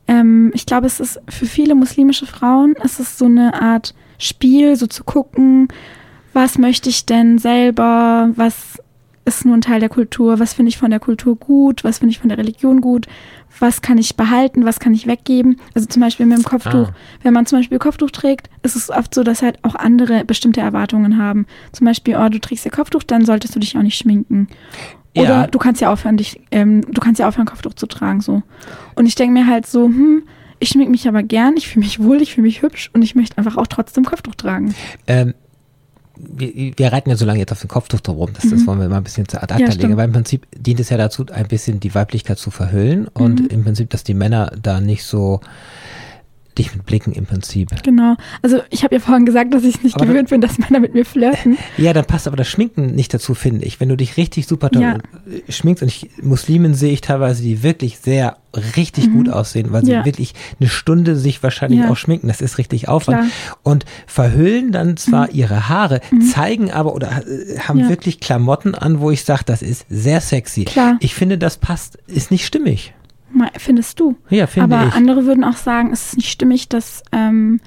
[0.07, 4.75] ähm, ich glaube, es ist für viele muslimische Frauen, es ist so eine Art Spiel,
[4.75, 5.67] so zu gucken,
[6.33, 8.72] was möchte ich denn selber, was
[9.25, 12.11] ist nur ein Teil der Kultur, was finde ich von der Kultur gut, was finde
[12.11, 13.07] ich von der Religion gut,
[13.59, 15.59] was kann ich behalten, was kann ich weggeben.
[15.73, 16.89] Also zum Beispiel mit dem Kopftuch.
[16.89, 16.95] Ah.
[17.21, 20.61] Wenn man zum Beispiel Kopftuch trägt, ist es oft so, dass halt auch andere bestimmte
[20.61, 21.45] Erwartungen haben.
[21.71, 24.47] Zum Beispiel, oh, du trägst ja Kopftuch, dann solltest du dich auch nicht schminken.
[25.15, 25.47] Oder ja.
[25.47, 28.41] du kannst ja aufhören, dich, ähm, du kannst ja aufhören, Kopftuch zu tragen, so.
[28.95, 30.23] Und ich denke mir halt so, hm,
[30.59, 33.13] ich schmink mich aber gern, ich fühle mich wohl, ich fühle mich hübsch und ich
[33.13, 34.73] möchte einfach auch trotzdem Kopftuch tragen.
[35.05, 35.35] Ähm,
[36.15, 38.51] wir, wir, reiten ja so lange jetzt auf den Kopftuch drum, das, mhm.
[38.51, 40.79] das wollen wir mal ein bisschen zu ad acta ja, legen, weil im Prinzip dient
[40.79, 43.47] es ja dazu, ein bisschen die Weiblichkeit zu verhüllen und mhm.
[43.47, 45.41] im Prinzip, dass die Männer da nicht so
[46.57, 47.69] dich mit Blicken im Prinzip.
[47.83, 48.15] Genau.
[48.41, 50.79] Also ich habe ja vorhin gesagt, dass ich es nicht aber gewöhnt bin, dass Männer
[50.79, 51.57] mit mir flirten.
[51.77, 53.79] Ja, dann passt aber das Schminken nicht dazu, finde ich.
[53.79, 54.97] Wenn du dich richtig super toll ja.
[55.49, 58.37] schminkst und ich, Muslimen sehe ich teilweise, die wirklich sehr
[58.75, 59.13] richtig mhm.
[59.13, 60.05] gut aussehen, weil sie ja.
[60.05, 61.89] wirklich eine Stunde sich wahrscheinlich ja.
[61.89, 62.27] auch schminken.
[62.27, 63.19] Das ist richtig Aufwand.
[63.19, 63.57] Klar.
[63.63, 65.35] Und verhüllen dann zwar mhm.
[65.35, 66.21] ihre Haare, mhm.
[66.21, 70.65] zeigen aber oder äh, haben wirklich Klamotten an, wo ich sage, das ist sehr sexy.
[70.65, 70.97] Klar.
[70.99, 72.93] Ich finde, das passt, ist nicht stimmig.
[73.57, 74.15] Findest du?
[74.29, 74.93] Ja, finde Aber ich.
[74.93, 77.59] andere würden auch sagen, es ist nicht stimmig, dass, ähm,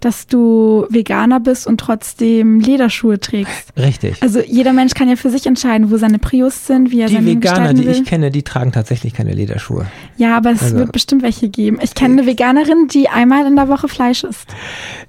[0.00, 3.72] dass du Veganer bist und trotzdem Lederschuhe trägst.
[3.76, 4.22] Richtig.
[4.22, 7.14] Also jeder Mensch kann ja für sich entscheiden, wo seine Prius sind, wie er die
[7.14, 9.86] seine Die Veganer, die ich kenne, die tragen tatsächlich keine Lederschuhe.
[10.16, 10.78] Ja, aber es also.
[10.78, 11.78] wird bestimmt welche geben.
[11.82, 14.48] Ich kenne eine Veganerin, die einmal in der Woche Fleisch isst.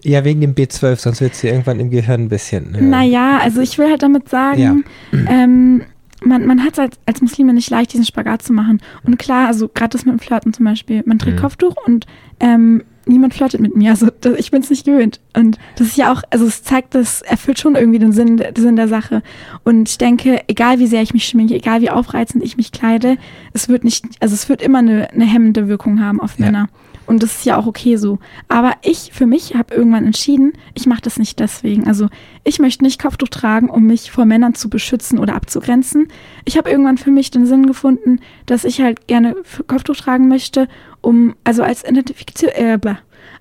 [0.04, 2.76] Ja, wegen dem B12, sonst wird sie irgendwann im Gehirn ein bisschen.
[2.76, 4.84] Äh naja, also ich will halt damit sagen,
[5.14, 5.20] ja.
[5.28, 5.84] ähm,
[6.24, 8.82] man, man hat es als, als Muslime nicht leicht, diesen Spagat zu machen.
[9.04, 11.42] Und klar, also gerade das mit dem Flirten zum Beispiel, man trägt mhm.
[11.42, 12.06] Kopftuch und
[12.40, 13.92] ähm, niemand flirtet mit mir.
[13.92, 15.20] Also das, ich bin es nicht gewöhnt.
[15.36, 18.56] Und das ist ja auch, also es zeigt, das erfüllt schon irgendwie den Sinn, den
[18.56, 19.24] Sinn der Sache.
[19.64, 23.18] Und ich denke, egal wie sehr ich mich schminke, egal wie aufreizend ich mich kleide,
[23.54, 26.68] es wird nicht, also es wird immer eine, eine hemmende Wirkung haben auf ja.
[27.12, 28.20] Und das ist ja auch okay so.
[28.48, 31.86] Aber ich für mich habe irgendwann entschieden, ich mache das nicht deswegen.
[31.86, 32.08] Also
[32.46, 36.08] ich möchte nicht Kopftuch tragen, um mich vor Männern zu beschützen oder abzugrenzen.
[36.46, 39.36] Ich habe irgendwann für mich den Sinn gefunden, dass ich halt gerne
[39.68, 40.70] Kopftuch tragen möchte,
[41.02, 42.80] um also als, Identifiz äh,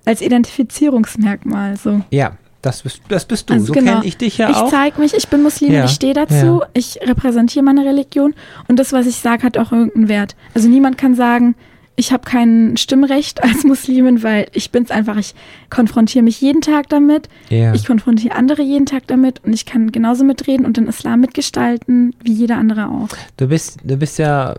[0.03, 2.01] als Identifizierungsmerkmal so.
[2.09, 3.53] Ja, das bist, das bist du.
[3.53, 3.93] Also so genau.
[3.93, 4.65] kenne ich dich ja ich auch.
[4.65, 5.85] Ich zeige mich, ich bin Muslim, ja.
[5.85, 6.67] ich stehe dazu, ja.
[6.73, 8.35] ich repräsentiere meine Religion
[8.67, 10.35] und das, was ich sage, hat auch irgendeinen Wert.
[10.53, 11.55] Also niemand kann sagen,
[11.95, 15.33] ich habe kein Stimmrecht als Muslimin, weil ich bin es einfach, ich
[15.69, 17.29] konfrontiere mich jeden Tag damit.
[17.49, 17.73] Yeah.
[17.73, 22.15] Ich konfrontiere andere jeden Tag damit und ich kann genauso mitreden und den Islam mitgestalten,
[22.23, 23.09] wie jeder andere auch.
[23.37, 24.55] Du bist, du bist ja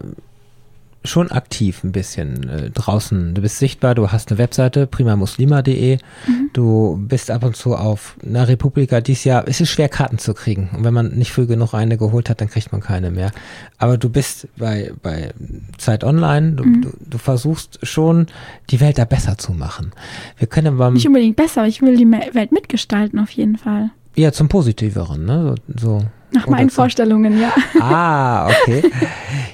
[1.04, 3.34] schon aktiv ein bisschen äh, draußen.
[3.34, 5.98] Du bist sichtbar, du hast eine Webseite, primamuslima.de.
[6.26, 6.50] Mhm.
[6.52, 9.46] Du bist ab und zu auf einer Republika dies Jahr.
[9.46, 10.70] Es ist schwer, Karten zu kriegen.
[10.76, 13.32] Und wenn man nicht früh genug eine geholt hat, dann kriegt man keine mehr.
[13.78, 15.32] Aber du bist bei, bei
[15.78, 16.82] Zeit Online, du, mhm.
[16.82, 18.26] du, du versuchst schon,
[18.70, 19.92] die Welt da besser zu machen.
[20.38, 20.90] Wir können aber.
[20.90, 23.90] Nicht unbedingt besser, aber ich will die Welt mitgestalten auf jeden Fall.
[24.14, 25.54] Ja, zum Positiveren, ne?
[25.66, 26.00] So.
[26.00, 26.06] so.
[26.32, 26.76] Nach meinen so.
[26.76, 27.52] Vorstellungen, ja.
[27.80, 28.90] Ah, okay.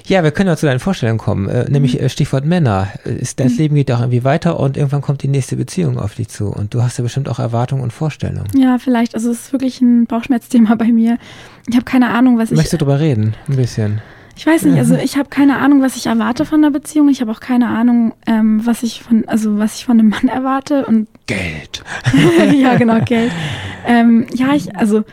[0.05, 1.49] Ja, wir können ja zu deinen Vorstellungen kommen.
[1.49, 2.05] Äh, nämlich mhm.
[2.05, 2.87] äh, Stichwort Männer.
[3.03, 3.57] Ist, das mhm.
[3.57, 6.47] Leben geht auch irgendwie weiter und irgendwann kommt die nächste Beziehung auf dich zu.
[6.47, 8.47] Und du hast ja bestimmt auch Erwartungen und Vorstellungen.
[8.55, 9.15] Ja, vielleicht.
[9.15, 11.17] Also es ist wirklich ein Bauchschmerzthema bei mir.
[11.67, 12.55] Ich habe keine Ahnung, was ich.
[12.57, 13.35] Möchtest du drüber reden?
[13.47, 14.01] Ein bisschen.
[14.39, 17.09] Ich weiß nicht, also ich habe keine Ahnung, was ich erwarte von der Beziehung.
[17.09, 20.29] Ich habe auch keine Ahnung, ähm, was ich von, also was ich von einem Mann
[20.29, 21.83] erwarte und Geld.
[22.55, 23.31] ja, genau, Geld.
[23.85, 25.03] Ähm, ja, ich, also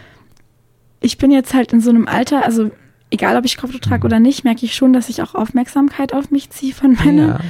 [1.07, 2.71] ich bin jetzt halt in so einem Alter, also
[3.11, 4.07] egal ob ich Kopftuch trage mhm.
[4.07, 7.29] oder nicht, merke ich schon, dass ich auch Aufmerksamkeit auf mich ziehe von Männern.
[7.29, 7.41] Ja.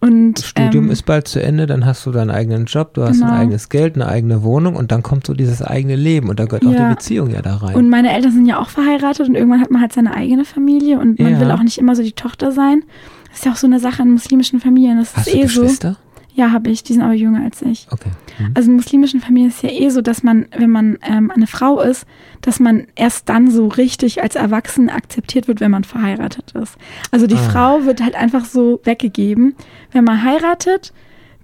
[0.00, 3.02] Und, das Studium ähm, ist bald zu Ende, dann hast du deinen eigenen Job, du
[3.02, 3.32] hast genau.
[3.32, 6.44] ein eigenes Geld, eine eigene Wohnung und dann kommt so dieses eigene Leben und da
[6.44, 6.70] gehört ja.
[6.70, 7.74] auch die Beziehung ja da rein.
[7.74, 11.00] Und meine Eltern sind ja auch verheiratet und irgendwann hat man halt seine eigene Familie
[11.00, 11.40] und man ja.
[11.40, 12.84] will auch nicht immer so die Tochter sein.
[13.28, 14.98] Das ist ja auch so eine Sache in muslimischen Familien.
[14.98, 15.92] Das hast ist du eh Geschwister?
[15.94, 16.07] so.
[16.38, 16.84] Ja, habe ich.
[16.84, 17.88] Die sind aber jünger als ich.
[17.90, 18.10] Okay.
[18.38, 18.52] Mhm.
[18.54, 21.48] Also in muslimischen Familien ist es ja eh so, dass man, wenn man ähm, eine
[21.48, 22.06] Frau ist,
[22.42, 26.76] dass man erst dann so richtig als Erwachsene akzeptiert wird, wenn man verheiratet ist.
[27.10, 27.38] Also die ah.
[27.38, 29.56] Frau wird halt einfach so weggegeben.
[29.90, 30.92] Wenn man heiratet,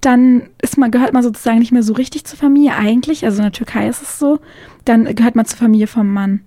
[0.00, 3.24] dann ist man, gehört man sozusagen nicht mehr so richtig zur Familie eigentlich.
[3.24, 4.38] Also in der Türkei ist es so.
[4.84, 6.42] Dann gehört man zur Familie vom Mann.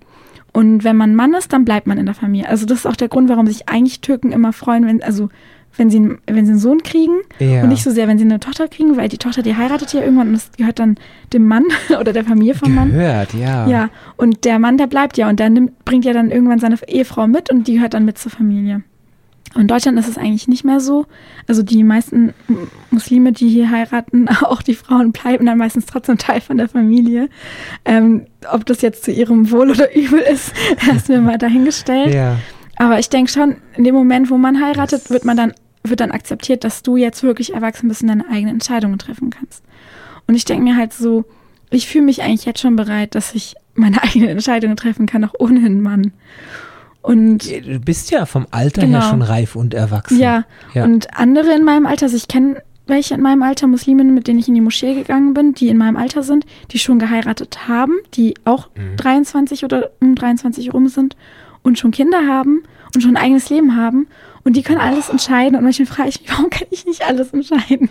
[0.54, 2.48] Und wenn man Mann ist, dann bleibt man in der Familie.
[2.48, 5.28] Also das ist auch der Grund, warum sich eigentlich Türken immer freuen, wenn, also
[5.78, 7.62] wenn sie, wenn sie einen Sohn kriegen ja.
[7.62, 10.02] und nicht so sehr, wenn sie eine Tochter kriegen, weil die Tochter, die heiratet ja
[10.02, 10.96] irgendwann und das gehört dann
[11.32, 11.64] dem Mann
[12.00, 12.90] oder der Familie vom Mann.
[12.90, 13.66] Gehört, ja.
[13.66, 16.76] Ja, und der Mann, der bleibt ja und der nimmt, bringt ja dann irgendwann seine
[16.86, 18.82] Ehefrau mit und die gehört dann mit zur Familie.
[19.54, 21.06] Und in Deutschland ist es eigentlich nicht mehr so.
[21.46, 22.34] Also die meisten
[22.90, 27.28] Muslime, die hier heiraten, auch die Frauen bleiben dann meistens trotzdem Teil von der Familie.
[27.84, 30.52] Ähm, ob das jetzt zu ihrem Wohl oder Übel ist,
[30.86, 32.14] hast mir mal dahingestellt.
[32.14, 32.36] Ja.
[32.76, 35.52] Aber ich denke schon, in dem Moment, wo man heiratet, wird man dann,
[35.90, 39.62] wird dann akzeptiert, dass du jetzt wirklich erwachsen bist und deine eigenen Entscheidungen treffen kannst.
[40.26, 41.24] Und ich denke mir halt so,
[41.70, 45.34] ich fühle mich eigentlich jetzt schon bereit, dass ich meine eigenen Entscheidungen treffen kann, auch
[45.38, 46.12] ohne einen Mann.
[47.00, 49.00] Und du bist ja vom Alter genau.
[49.00, 50.18] her schon reif und erwachsen.
[50.18, 50.44] Ja.
[50.74, 50.84] ja.
[50.84, 54.38] Und andere in meinem Alter, also ich kenne welche in meinem Alter, Musliminnen, mit denen
[54.38, 57.92] ich in die Moschee gegangen bin, die in meinem Alter sind, die schon geheiratet haben,
[58.14, 58.96] die auch mhm.
[58.96, 61.16] 23 oder um 23 rum sind
[61.62, 62.62] und schon Kinder haben
[62.94, 64.06] und schon ein eigenes Leben haben.
[64.44, 65.56] Und die können alles entscheiden.
[65.56, 67.90] Und manchmal frage ich mich, warum kann ich nicht alles entscheiden?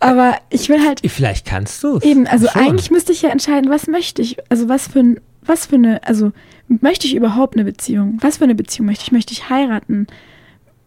[0.00, 1.00] Aber ich will halt.
[1.06, 2.60] Vielleicht kannst du Eben, also schon.
[2.60, 4.36] eigentlich müsste ich ja entscheiden, was möchte ich.
[4.48, 6.32] Also was für ein, was für eine, also
[6.68, 8.18] möchte ich überhaupt eine Beziehung?
[8.20, 9.12] Was für eine Beziehung möchte ich?
[9.12, 10.06] Möchte ich heiraten?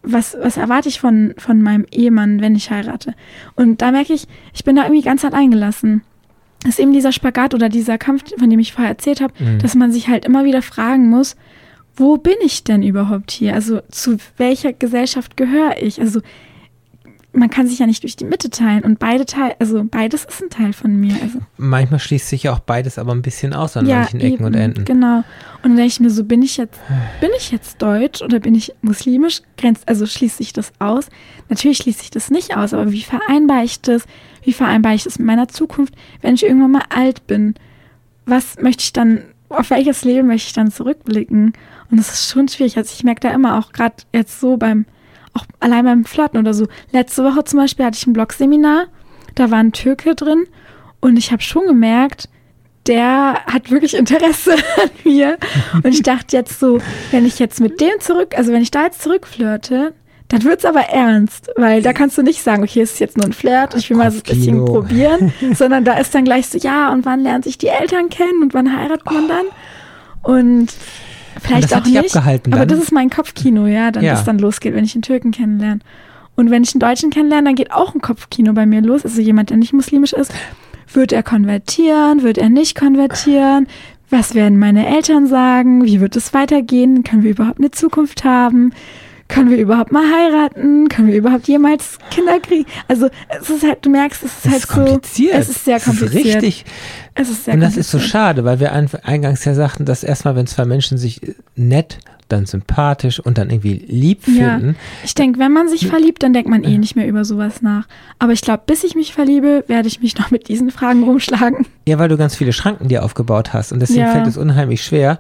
[0.03, 3.15] Was, was erwarte ich von, von meinem Ehemann, wenn ich heirate?
[3.55, 6.03] Und da merke ich, ich bin da irgendwie ganz hart eingelassen.
[6.61, 9.59] Das ist eben dieser Spagat oder dieser Kampf, von dem ich vorher erzählt habe, mhm.
[9.59, 11.35] dass man sich halt immer wieder fragen muss,
[11.95, 13.53] wo bin ich denn überhaupt hier?
[13.53, 15.99] Also zu welcher Gesellschaft gehöre ich?
[15.99, 16.21] Also
[17.35, 20.41] man kann sich ja nicht durch die Mitte teilen und beide Teil, also beides ist
[20.41, 21.15] ein Teil von mir.
[21.21, 21.39] Also.
[21.57, 24.45] Manchmal schließt sich ja auch beides aber ein bisschen aus an ja, manchen Ecken eben,
[24.45, 24.85] und Enden.
[24.85, 25.17] Genau.
[25.17, 25.23] Und
[25.63, 26.79] dann denke ich mir so, bin ich jetzt,
[27.19, 29.41] bin ich jetzt deutsch oder bin ich muslimisch?
[29.57, 31.07] Grenzt, also schließt sich das aus?
[31.49, 34.05] Natürlich schließt sich das nicht aus, aber wie vereinbare ich das?
[34.43, 37.55] Wie vereinbare ich das mit meiner Zukunft, wenn ich irgendwann mal alt bin?
[38.25, 41.53] Was möchte ich dann, auf welches Leben möchte ich dann zurückblicken?
[41.91, 42.77] Und das ist schon schwierig.
[42.77, 44.85] Also ich merke da immer auch gerade jetzt so beim
[45.35, 46.67] auch allein beim Flirten oder so.
[46.91, 48.85] Letzte Woche zum Beispiel hatte ich ein Blogseminar,
[49.35, 50.45] da war ein Türke drin
[51.01, 52.29] und ich habe schon gemerkt,
[52.87, 55.37] der hat wirklich Interesse an mir.
[55.73, 56.79] Und ich dachte jetzt so,
[57.11, 59.93] wenn ich jetzt mit dem zurück, also wenn ich da jetzt zurückflirte,
[60.27, 63.17] dann wird es aber ernst, weil da kannst du nicht sagen, okay, es ist jetzt
[63.17, 66.25] nur ein Flirt und ich will mal so ein bisschen probieren, sondern da ist dann
[66.25, 69.45] gleich so, ja, und wann lernen sich die Eltern kennen und wann heiratet man dann?
[70.23, 70.73] Und
[71.45, 71.97] Vielleicht auch nicht.
[71.97, 74.13] Abgehalten aber das ist mein Kopfkino, ja, dann ja.
[74.13, 75.79] das dann losgeht, wenn ich einen Türken kennenlerne.
[76.35, 79.05] Und wenn ich einen Deutschen kennenlerne, dann geht auch ein Kopfkino bei mir los.
[79.05, 80.33] Also jemand, der nicht muslimisch ist,
[80.91, 83.67] wird er konvertieren, wird er nicht konvertieren?
[84.09, 85.85] Was werden meine Eltern sagen?
[85.85, 87.03] Wie wird es weitergehen?
[87.03, 88.73] Können wir überhaupt eine Zukunft haben?
[89.27, 90.87] können wir überhaupt mal heiraten?
[90.87, 92.65] Können wir überhaupt jemals Kinder kriegen?
[92.87, 93.09] Also
[93.41, 95.33] es ist halt, du merkst, es ist, es halt ist kompliziert.
[95.33, 95.39] so.
[95.39, 96.25] Es ist sehr kompliziert.
[96.25, 96.65] Es ist richtig.
[97.15, 100.35] Es ist sehr Und das ist so schade, weil wir eingangs ja sagten, dass erstmal,
[100.35, 101.21] wenn zwei Menschen sich
[101.55, 101.97] nett
[102.27, 104.67] dann sympathisch und dann irgendwie lieb finden.
[104.67, 107.61] Ja, ich denke, wenn man sich verliebt, dann denkt man eh nicht mehr über sowas
[107.61, 107.87] nach.
[108.19, 111.67] Aber ich glaube, bis ich mich verliebe, werde ich mich noch mit diesen Fragen rumschlagen.
[111.87, 114.11] Ja, weil du ganz viele Schranken dir aufgebaut hast und deswegen ja.
[114.11, 115.19] fällt es unheimlich schwer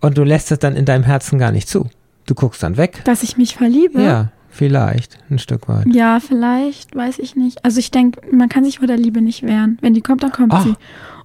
[0.00, 1.88] und du lässt es dann in deinem Herzen gar nicht zu.
[2.26, 3.02] Du guckst dann weg.
[3.04, 4.02] Dass ich mich verliebe?
[4.02, 5.86] Ja, vielleicht, ein Stück weit.
[5.92, 7.64] Ja, vielleicht, weiß ich nicht.
[7.64, 9.78] Also ich denke, man kann sich vor der Liebe nicht wehren.
[9.80, 10.60] Wenn die kommt, dann kommt oh.
[10.60, 10.74] sie.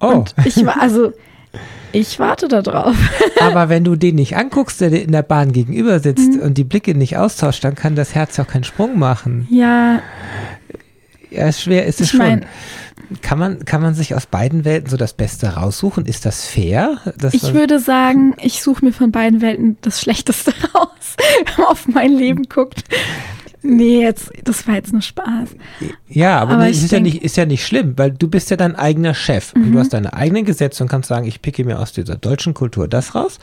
[0.00, 0.06] Oh.
[0.08, 1.12] Und ich war, also
[1.92, 2.96] ich warte da drauf.
[3.40, 6.40] Aber wenn du den nicht anguckst, der dir in der Bahn gegenüber sitzt mhm.
[6.40, 9.46] und die Blicke nicht austauscht, dann kann das Herz ja auch keinen Sprung machen.
[9.50, 10.02] Ja.
[11.30, 12.44] Ja, schwer ist es ich schon.
[13.22, 16.06] Kann man, kann man sich aus beiden Welten so das Beste raussuchen?
[16.06, 16.98] Ist das fair?
[17.32, 21.88] ich würde sagen, ich suche mir von beiden Welten das Schlechteste raus, wenn man auf
[21.88, 22.84] mein Leben guckt.
[23.62, 25.50] Nee, jetzt, das war jetzt nur Spaß.
[26.08, 28.56] Ja, aber, aber das ist, ja nicht, ist ja nicht schlimm, weil du bist ja
[28.56, 29.54] dein eigener Chef.
[29.54, 29.62] Mhm.
[29.62, 29.80] Und du mhm.
[29.80, 33.14] hast deine eigenen Gesetze und kannst sagen, ich picke mir aus dieser deutschen Kultur das
[33.14, 33.38] raus.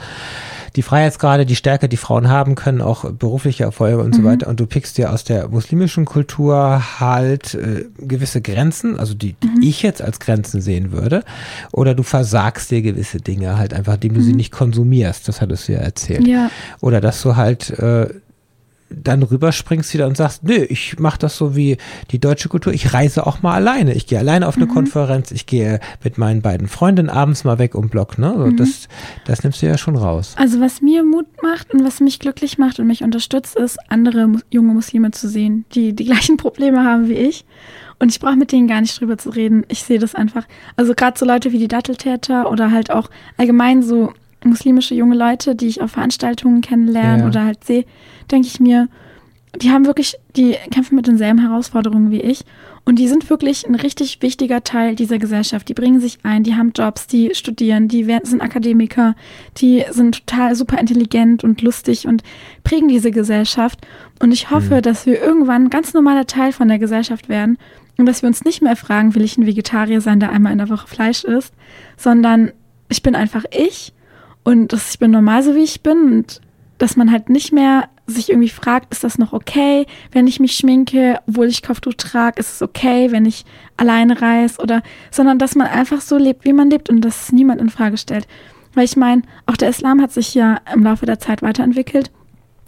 [0.76, 4.14] Die Freiheitsgrade, die Stärke, die Frauen haben können, auch berufliche Erfolge und mhm.
[4.14, 4.48] so weiter.
[4.48, 9.48] Und du pickst dir aus der muslimischen Kultur halt äh, gewisse Grenzen, also die, die
[9.48, 9.62] mhm.
[9.62, 11.24] ich jetzt als Grenzen sehen würde.
[11.72, 14.38] Oder du versagst dir gewisse Dinge halt einfach, indem du sie mhm.
[14.38, 15.28] nicht konsumierst.
[15.28, 16.28] Das hattest du ja erzählt.
[16.28, 16.50] Ja.
[16.82, 18.08] Oder dass du halt äh,
[18.90, 21.78] dann rüberspringst wieder und sagst, nö, ich mache das so wie
[22.12, 22.74] die deutsche Kultur.
[22.74, 23.94] Ich reise auch mal alleine.
[23.94, 24.74] Ich gehe alleine auf eine mhm.
[24.74, 25.32] Konferenz.
[25.32, 28.18] Ich gehe mit meinen beiden Freundinnen abends mal weg um Block.
[28.18, 28.30] Ne?
[28.32, 28.58] Also mhm.
[28.58, 28.88] das,
[29.26, 30.36] das nimmst du ja schon raus.
[30.38, 34.30] Also was mir Mut macht und was mich glücklich macht und mich unterstützt, ist, andere
[34.50, 37.46] junge Muslime zu sehen, die die gleichen Probleme haben wie ich.
[38.00, 39.66] Und ich brauche mit denen gar nicht drüber zu reden.
[39.70, 40.46] Ich sehe das einfach.
[40.76, 44.14] Also gerade so Leute wie die Datteltäter oder halt auch allgemein so
[44.48, 47.28] muslimische junge Leute, die ich auf Veranstaltungen kennenlerne ja.
[47.28, 47.86] oder halt sehe,
[48.32, 48.90] denke ich mir,
[49.62, 52.42] die haben wirklich, die kämpfen mit denselben Herausforderungen wie ich.
[52.86, 55.68] Und die sind wirklich ein richtig wichtiger Teil dieser Gesellschaft.
[55.68, 59.16] Die bringen sich ein, die haben Jobs, die studieren, die sind Akademiker,
[59.58, 62.24] die sind total super intelligent und lustig und
[62.64, 63.86] prägen diese Gesellschaft.
[64.22, 64.82] Und ich hoffe, mhm.
[64.84, 67.58] dass wir irgendwann ein ganz normaler Teil von der Gesellschaft werden
[67.98, 70.60] und dass wir uns nicht mehr fragen, will ich ein Vegetarier sein, der einmal in
[70.60, 71.54] der Woche Fleisch isst,
[71.98, 72.52] sondern
[72.90, 73.94] ich bin einfach ich
[74.48, 76.40] und dass ich bin normal so wie ich bin und
[76.78, 80.54] dass man halt nicht mehr sich irgendwie fragt, ist das noch okay, wenn ich mich
[80.54, 83.44] schminke, obwohl ich Kopftuch trage, ist es okay, wenn ich
[83.76, 87.32] alleine reise oder, sondern dass man einfach so lebt, wie man lebt und dass es
[87.34, 88.26] niemand in Frage stellt.
[88.74, 92.10] Weil ich meine, auch der Islam hat sich ja im Laufe der Zeit weiterentwickelt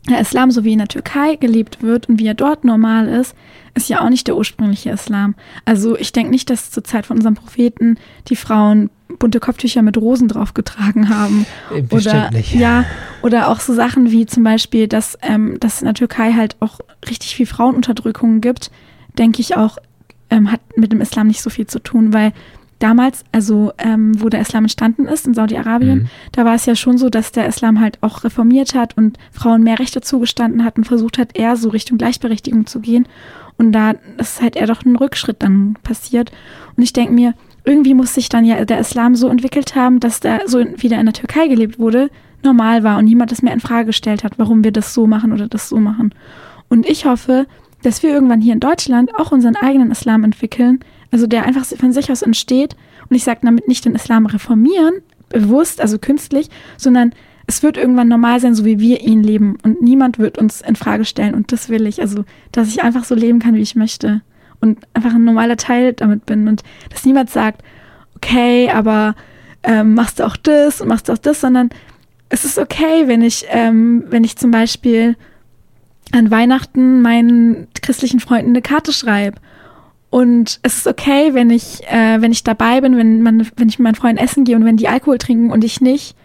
[0.09, 3.35] der Islam, so wie in der Türkei gelebt wird und wie er dort normal ist,
[3.73, 5.35] ist ja auch nicht der ursprüngliche Islam.
[5.63, 8.89] Also ich denke nicht, dass zur Zeit von unserem Propheten die Frauen
[9.19, 11.45] bunte Kopftücher mit Rosen drauf getragen haben.
[11.69, 12.85] Bestimmt oder ja,
[13.21, 16.79] oder auch so Sachen wie zum Beispiel, dass, ähm, dass in der Türkei halt auch
[17.07, 18.71] richtig viel Frauenunterdrückung gibt,
[19.17, 19.77] denke ich auch,
[20.29, 22.33] ähm, hat mit dem Islam nicht so viel zu tun, weil
[22.79, 26.09] damals, also ähm, wo der Islam entstanden ist in Saudi-Arabien, mhm.
[26.31, 29.63] da war es ja schon so, dass der Islam halt auch reformiert hat und Frauen
[29.63, 33.07] mehr Rechte zugestanden hat und versucht hat, eher so Richtung Gleichberechtigung zu gehen.
[33.57, 36.31] Und da ist halt eher doch ein Rückschritt dann passiert.
[36.77, 37.33] Und ich denke mir,
[37.63, 41.05] irgendwie muss sich dann ja der Islam so entwickelt haben, dass da so wieder in
[41.05, 42.09] der Türkei gelebt wurde,
[42.43, 45.33] normal war und niemand das mehr in Frage gestellt hat, warum wir das so machen
[45.33, 46.13] oder das so machen.
[46.69, 47.47] Und ich hoffe,
[47.81, 50.79] dass wir irgendwann hier in Deutschland auch unseren eigenen Islam entwickeln,
[51.11, 52.75] also der einfach von sich aus entsteht.
[53.09, 54.95] Und ich sage damit nicht den Islam reformieren,
[55.29, 57.13] bewusst, also künstlich, sondern
[57.47, 59.57] es wird irgendwann normal sein, so wie wir ihn leben.
[59.63, 61.33] Und niemand wird uns in Frage stellen.
[61.33, 61.99] Und das will ich.
[61.99, 64.21] Also, dass ich einfach so leben kann, wie ich möchte.
[64.61, 66.47] Und einfach ein normaler Teil damit bin.
[66.47, 67.63] Und dass niemand sagt,
[68.15, 69.15] okay, aber
[69.63, 71.69] ähm, machst du auch das und machst du auch das, sondern
[72.29, 75.15] es ist okay, wenn ich, ähm, wenn ich zum Beispiel
[76.11, 79.39] an Weihnachten meinen christlichen Freunden eine Karte schreibe
[80.09, 83.77] und es ist okay, wenn ich, äh, wenn ich dabei bin, wenn, man, wenn ich
[83.77, 86.15] mit meinen Freunden essen gehe und wenn die Alkohol trinken und ich nicht.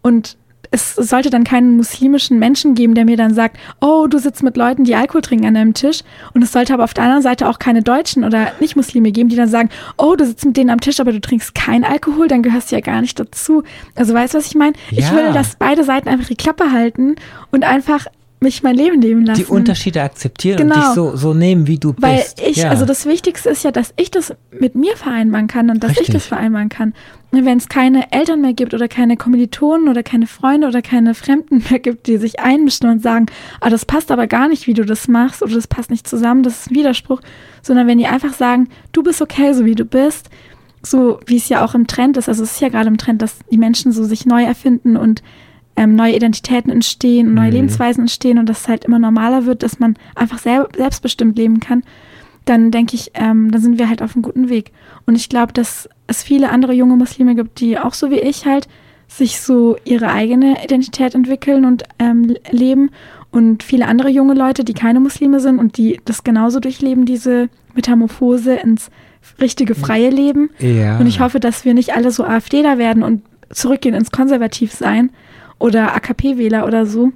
[0.00, 0.36] Und
[0.70, 4.56] es sollte dann keinen muslimischen Menschen geben, der mir dann sagt, oh, du sitzt mit
[4.56, 6.00] Leuten, die Alkohol trinken an deinem Tisch.
[6.34, 9.36] Und es sollte aber auf der anderen Seite auch keine Deutschen oder Nicht-Muslime geben, die
[9.36, 12.42] dann sagen, oh, du sitzt mit denen am Tisch, aber du trinkst keinen Alkohol, dann
[12.42, 13.62] gehörst du ja gar nicht dazu.
[13.94, 14.74] Also weißt du, was ich meine?
[14.90, 14.98] Ja.
[14.98, 17.16] Ich will, dass beide Seiten einfach die Klappe halten
[17.50, 18.06] und einfach
[18.40, 19.44] mich mein Leben leben lassen.
[19.44, 20.74] Die Unterschiede akzeptieren genau.
[20.74, 22.40] und dich so, so nehmen, wie du Weil bist.
[22.40, 22.68] Weil ich, ja.
[22.68, 26.08] also das Wichtigste ist ja, dass ich das mit mir vereinbaren kann und dass Richtig.
[26.08, 26.92] ich das vereinbaren kann.
[27.30, 31.14] Und wenn es keine Eltern mehr gibt oder keine Kommilitonen oder keine Freunde oder keine
[31.14, 33.26] Fremden mehr gibt, die sich einmischen und sagen,
[33.60, 36.42] ah, das passt aber gar nicht, wie du das machst oder das passt nicht zusammen,
[36.42, 37.20] das ist ein Widerspruch,
[37.62, 40.28] sondern wenn die einfach sagen, du bist okay, so wie du bist,
[40.82, 43.22] so wie es ja auch im Trend ist, also es ist ja gerade im Trend,
[43.22, 45.22] dass die Menschen so sich neu erfinden und
[45.76, 47.54] ähm, neue Identitäten entstehen, neue mhm.
[47.54, 51.82] Lebensweisen entstehen und das halt immer normaler wird, dass man einfach sel selbstbestimmt leben kann,
[52.44, 54.72] dann denke ich, ähm, dann sind wir halt auf einem guten Weg.
[55.04, 58.46] Und ich glaube, dass es viele andere junge Muslime gibt, die auch so wie ich
[58.46, 58.68] halt
[59.08, 62.90] sich so ihre eigene Identität entwickeln und ähm, leben
[63.30, 67.48] und viele andere junge Leute, die keine Muslime sind und die das genauso durchleben, diese
[67.74, 68.90] Metamorphose ins
[69.40, 70.50] richtige freie Leben.
[70.58, 70.98] Ja.
[70.98, 75.10] Und ich hoffe, dass wir nicht alle so AfDler werden und zurückgehen ins Konservativsein,
[75.58, 77.12] oder AKP-Wähler oder so.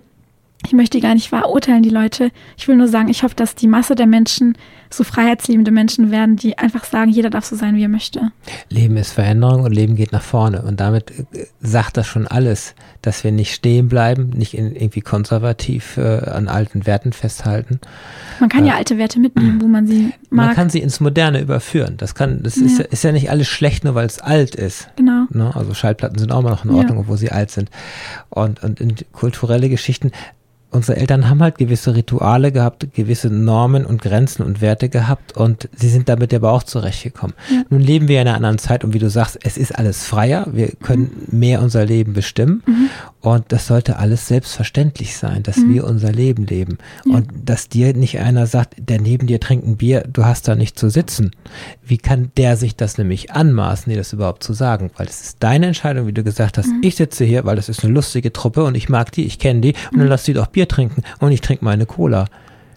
[0.66, 2.30] Ich möchte gar nicht verurteilen, die Leute.
[2.57, 4.57] Ich will nur sagen, ich hoffe, dass die Masse der Menschen
[4.93, 8.32] so freiheitsliebende Menschen werden, die einfach sagen, jeder darf so sein, wie er möchte.
[8.68, 10.62] Leben ist Veränderung und Leben geht nach vorne.
[10.62, 15.01] Und damit äh, sagt das schon alles, dass wir nicht stehen bleiben, nicht in, irgendwie
[15.01, 17.80] konservativ äh, an alten Werten festhalten.
[18.41, 20.47] Man kann äh, ja alte Werte mitnehmen, wo man sie mag.
[20.47, 21.97] Man kann sie ins Moderne überführen.
[21.97, 22.66] Das kann, das ja.
[22.66, 24.88] Ist, ist ja nicht alles schlecht, nur weil es alt ist.
[24.97, 25.26] Genau.
[25.30, 25.55] Ne?
[25.55, 27.03] Also Schallplatten sind auch mal noch in Ordnung, ja.
[27.03, 27.70] obwohl sie alt sind.
[28.28, 30.11] Und, und in kulturelle Geschichten
[30.71, 35.68] unsere Eltern haben halt gewisse Rituale gehabt, gewisse Normen und Grenzen und Werte gehabt und
[35.75, 37.35] sie sind damit aber auch zurechtgekommen.
[37.51, 37.62] Ja.
[37.71, 40.47] Nun leben wir in einer anderen Zeit und wie du sagst, es ist alles freier,
[40.53, 41.39] wir können mhm.
[41.39, 42.62] mehr unser Leben bestimmen.
[42.66, 42.91] Mhm.
[43.23, 45.75] Und das sollte alles selbstverständlich sein, dass mhm.
[45.75, 46.79] wir unser Leben leben.
[47.05, 47.16] Ja.
[47.16, 50.55] Und dass dir nicht einer sagt, der neben dir trinkt ein Bier, du hast da
[50.55, 51.33] nicht zu sitzen.
[51.85, 54.91] Wie kann der sich das nämlich anmaßen, dir das überhaupt zu sagen?
[54.97, 56.68] Weil es ist deine Entscheidung, wie du gesagt hast.
[56.68, 56.81] Mhm.
[56.83, 59.61] Ich sitze hier, weil das ist eine lustige Truppe und ich mag die, ich kenne
[59.61, 59.99] die und mhm.
[60.01, 62.25] dann lass die doch Bier trinken und ich trinke meine Cola.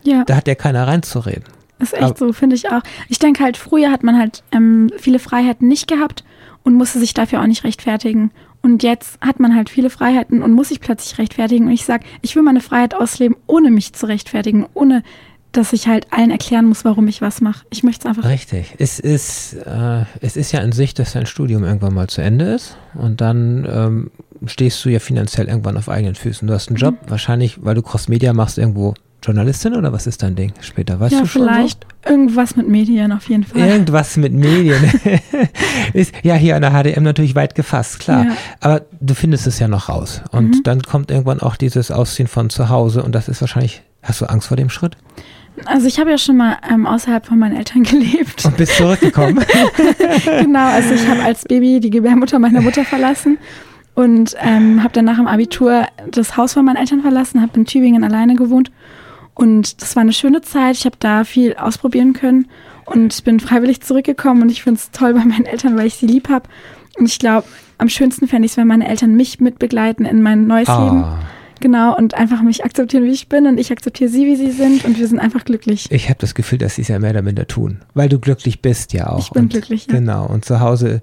[0.04, 0.26] Ja.
[0.26, 1.46] Da hat ja keiner reinzureden.
[1.80, 2.82] Das ist echt Aber, so, finde ich auch.
[3.08, 6.24] Ich denke halt, früher hat man halt ähm, viele Freiheiten nicht gehabt
[6.64, 8.32] und musste sich dafür auch nicht rechtfertigen.
[8.64, 11.68] Und jetzt hat man halt viele Freiheiten und muss sich plötzlich rechtfertigen.
[11.68, 15.03] Und ich sage, ich will meine Freiheit ausleben, ohne mich zu rechtfertigen, ohne
[15.51, 17.66] dass ich halt allen erklären muss, warum ich was mache.
[17.70, 18.28] Ich möchte es einfach.
[18.28, 18.74] Richtig.
[18.80, 22.45] Es ist, äh, es ist ja in sich, dass dein Studium irgendwann mal zu Ende
[22.45, 24.11] ist und dann ähm,
[24.47, 26.47] stehst du ja finanziell irgendwann auf eigenen Füßen.
[26.47, 27.09] Du hast einen Job, mhm.
[27.09, 31.00] wahrscheinlich, weil du Cross-Media machst, irgendwo Journalistin oder was ist dein Ding später?
[31.00, 31.44] Weißt ja, du schon?
[31.44, 32.12] Vielleicht so?
[32.12, 33.62] irgendwas mit Medien auf jeden Fall.
[33.62, 34.84] Irgendwas mit Medien.
[35.94, 38.26] ist ja hier an der HDM natürlich weit gefasst, klar.
[38.26, 38.32] Ja.
[38.60, 40.22] Aber du findest es ja noch raus.
[40.32, 40.64] Und mhm.
[40.64, 43.82] dann kommt irgendwann auch dieses Ausziehen von zu Hause und das ist wahrscheinlich.
[44.02, 44.98] Hast du Angst vor dem Schritt?
[45.66, 48.44] Also ich habe ja schon mal ähm, außerhalb von meinen Eltern gelebt.
[48.44, 49.40] Und bist zurückgekommen?
[50.42, 53.38] genau, also ich habe als Baby die Gebärmutter meiner Mutter verlassen
[53.96, 57.66] und ähm, habe dann nach dem Abitur das Haus von meinen Eltern verlassen, habe in
[57.66, 58.72] Tübingen alleine gewohnt
[59.36, 60.78] und das war eine schöne Zeit.
[60.78, 62.48] Ich habe da viel ausprobieren können
[62.86, 64.44] und bin freiwillig zurückgekommen.
[64.44, 66.48] Und ich finde es toll bei meinen Eltern, weil ich sie lieb habe.
[66.98, 70.46] Und ich glaube, am schönsten fände ich es, wenn meine Eltern mich mitbegleiten in mein
[70.48, 70.84] neues ah.
[70.84, 71.06] Leben.
[71.60, 74.84] Genau, und einfach mich akzeptieren, wie ich bin und ich akzeptiere sie, wie sie sind
[74.84, 75.90] und wir sind einfach glücklich.
[75.92, 78.62] Ich habe das Gefühl, dass sie es ja mehr oder minder tun, weil du glücklich
[78.62, 79.20] bist ja auch.
[79.20, 79.94] Ich bin und, glücklich, ja.
[79.94, 81.02] Genau, und zu Hause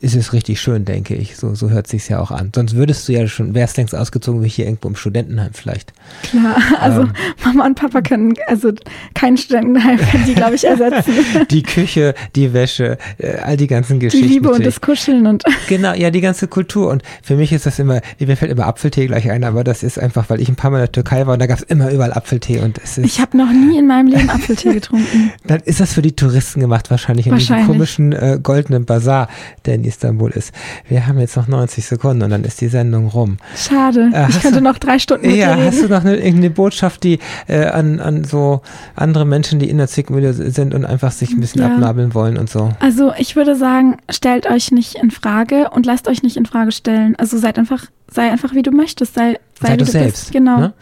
[0.00, 1.36] ist es richtig schön, denke ich.
[1.36, 2.52] So, so hört sich ja auch an.
[2.54, 5.92] Sonst würdest du ja schon, wärst längst ausgezogen wie hier irgendwo im Studentenheim vielleicht.
[6.22, 7.12] Klar, also ähm,
[7.44, 8.72] Mama und Papa können, also
[9.14, 11.12] kein Studentenheim können die, glaube ich, ersetzen.
[11.50, 14.26] die Küche, die Wäsche, äh, all die ganzen Geschichten.
[14.26, 15.44] Die Liebe und das Kuscheln und.
[15.68, 16.90] Genau, ja, die ganze Kultur.
[16.90, 19.98] Und für mich ist das immer, mir fällt immer Apfeltee gleich ein, aber das ist
[19.98, 21.92] einfach, weil ich ein paar Mal in der Türkei war und da gab es immer
[21.92, 23.04] überall Apfeltee und es ist.
[23.04, 25.32] Ich habe noch nie in meinem Leben Apfeltee getrunken.
[25.46, 27.66] Dann ist das für die Touristen gemacht, wahrscheinlich in wahrscheinlich.
[27.66, 29.28] diesem komischen äh, goldenen Bazar,
[29.66, 30.52] der in Istanbul ist.
[30.88, 33.38] Wir haben jetzt noch 90 Sekunden und dann ist die Sendung rum.
[33.56, 34.10] Schade.
[34.12, 37.04] Äh, ich könnte du, noch drei Stunden mit Ja, hast du noch eine, irgendeine Botschaft,
[37.04, 38.62] die äh, an, an so
[38.94, 41.68] andere Menschen, die in der Zwickmühle sind und einfach sich ein bisschen ja.
[41.68, 42.70] abnabeln wollen und so?
[42.80, 46.72] Also ich würde sagen, stellt euch nicht in Frage und lasst euch nicht in Frage
[46.72, 47.16] stellen.
[47.16, 50.20] Also seid einfach, sei einfach wie du möchtest, sei, sei, sei du, du selbst.
[50.20, 50.32] Bist.
[50.32, 50.58] Genau.
[50.58, 50.72] Ne?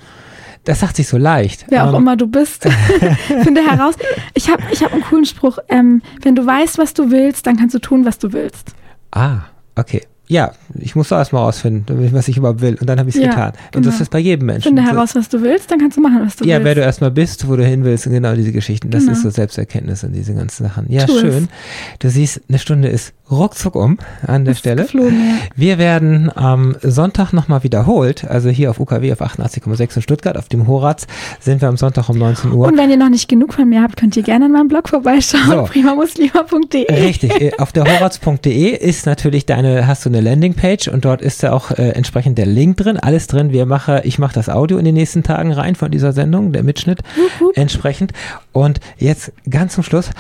[0.65, 1.67] Das sagt sich so leicht.
[1.69, 2.65] Wer auch um, immer du bist.
[3.43, 3.95] Finde heraus.
[4.35, 5.59] Ich habe ich hab einen coolen Spruch.
[5.69, 8.75] Ähm, wenn du weißt, was du willst, dann kannst du tun, was du willst.
[9.11, 9.41] Ah,
[9.77, 10.03] okay.
[10.31, 12.77] Ja, ich muss da erstmal rausfinden, was ich überhaupt will.
[12.79, 13.53] Und dann habe ich es ja, getan.
[13.75, 13.87] Und genau.
[13.87, 14.77] das ist bei jedem Menschen.
[14.77, 16.61] Finde heraus, was du willst, dann kannst du machen, was du ja, willst.
[16.61, 18.91] Ja, wer du erstmal bist, wo du hin willst, und genau diese Geschichten.
[18.91, 19.13] Das genau.
[19.13, 20.93] ist so Selbsterkenntnis und diese ganzen Sachen.
[20.93, 21.45] Ja, tu schön.
[21.45, 21.99] Es.
[22.01, 24.83] Du siehst, eine Stunde ist ruckzuck um an der Stelle.
[24.83, 25.35] Geflogen, ja.
[25.55, 30.49] Wir werden am Sonntag nochmal wiederholt, also hier auf UKW auf 88,6 in Stuttgart, auf
[30.49, 31.07] dem Horaz
[31.41, 32.69] sind wir am Sonntag um 19 Uhr.
[32.69, 34.89] Und wenn ihr noch nicht genug von mir habt, könnt ihr gerne in meinem Blog
[34.89, 35.63] vorbeischauen, so.
[35.65, 36.93] primamuslima.de.
[36.93, 41.53] Richtig, auf der horaz.de ist natürlich deine, hast du eine Landingpage und dort ist ja
[41.53, 43.53] auch äh, entsprechend der Link drin, alles drin.
[43.53, 46.63] Wir mache, ich mache das Audio in den nächsten Tagen rein von dieser Sendung, der
[46.63, 47.53] Mitschnitt uh, uh.
[47.55, 48.13] entsprechend.
[48.53, 50.11] Und jetzt ganz zum Schluss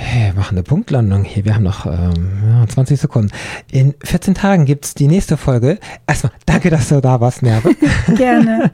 [0.00, 1.44] Hey, wir machen eine Punktlandung hier.
[1.44, 3.30] Wir haben noch ähm, 20 Sekunden.
[3.70, 5.78] In 14 Tagen gibt's die nächste Folge.
[6.06, 7.74] Erstmal, danke, dass du da warst, Merve.
[8.16, 8.70] Gerne.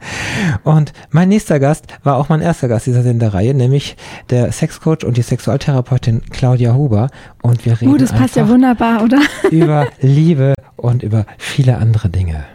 [0.63, 3.97] Und mein nächster Gast war auch mein erster Gast dieser Sendereihe, nämlich
[4.29, 7.09] der Sexcoach und die Sexualtherapeutin Claudia Huber.
[7.41, 7.91] Und wir reden.
[7.91, 9.19] Oh, das passt ja wunderbar, oder?
[9.49, 12.45] über Liebe und über viele andere Dinge.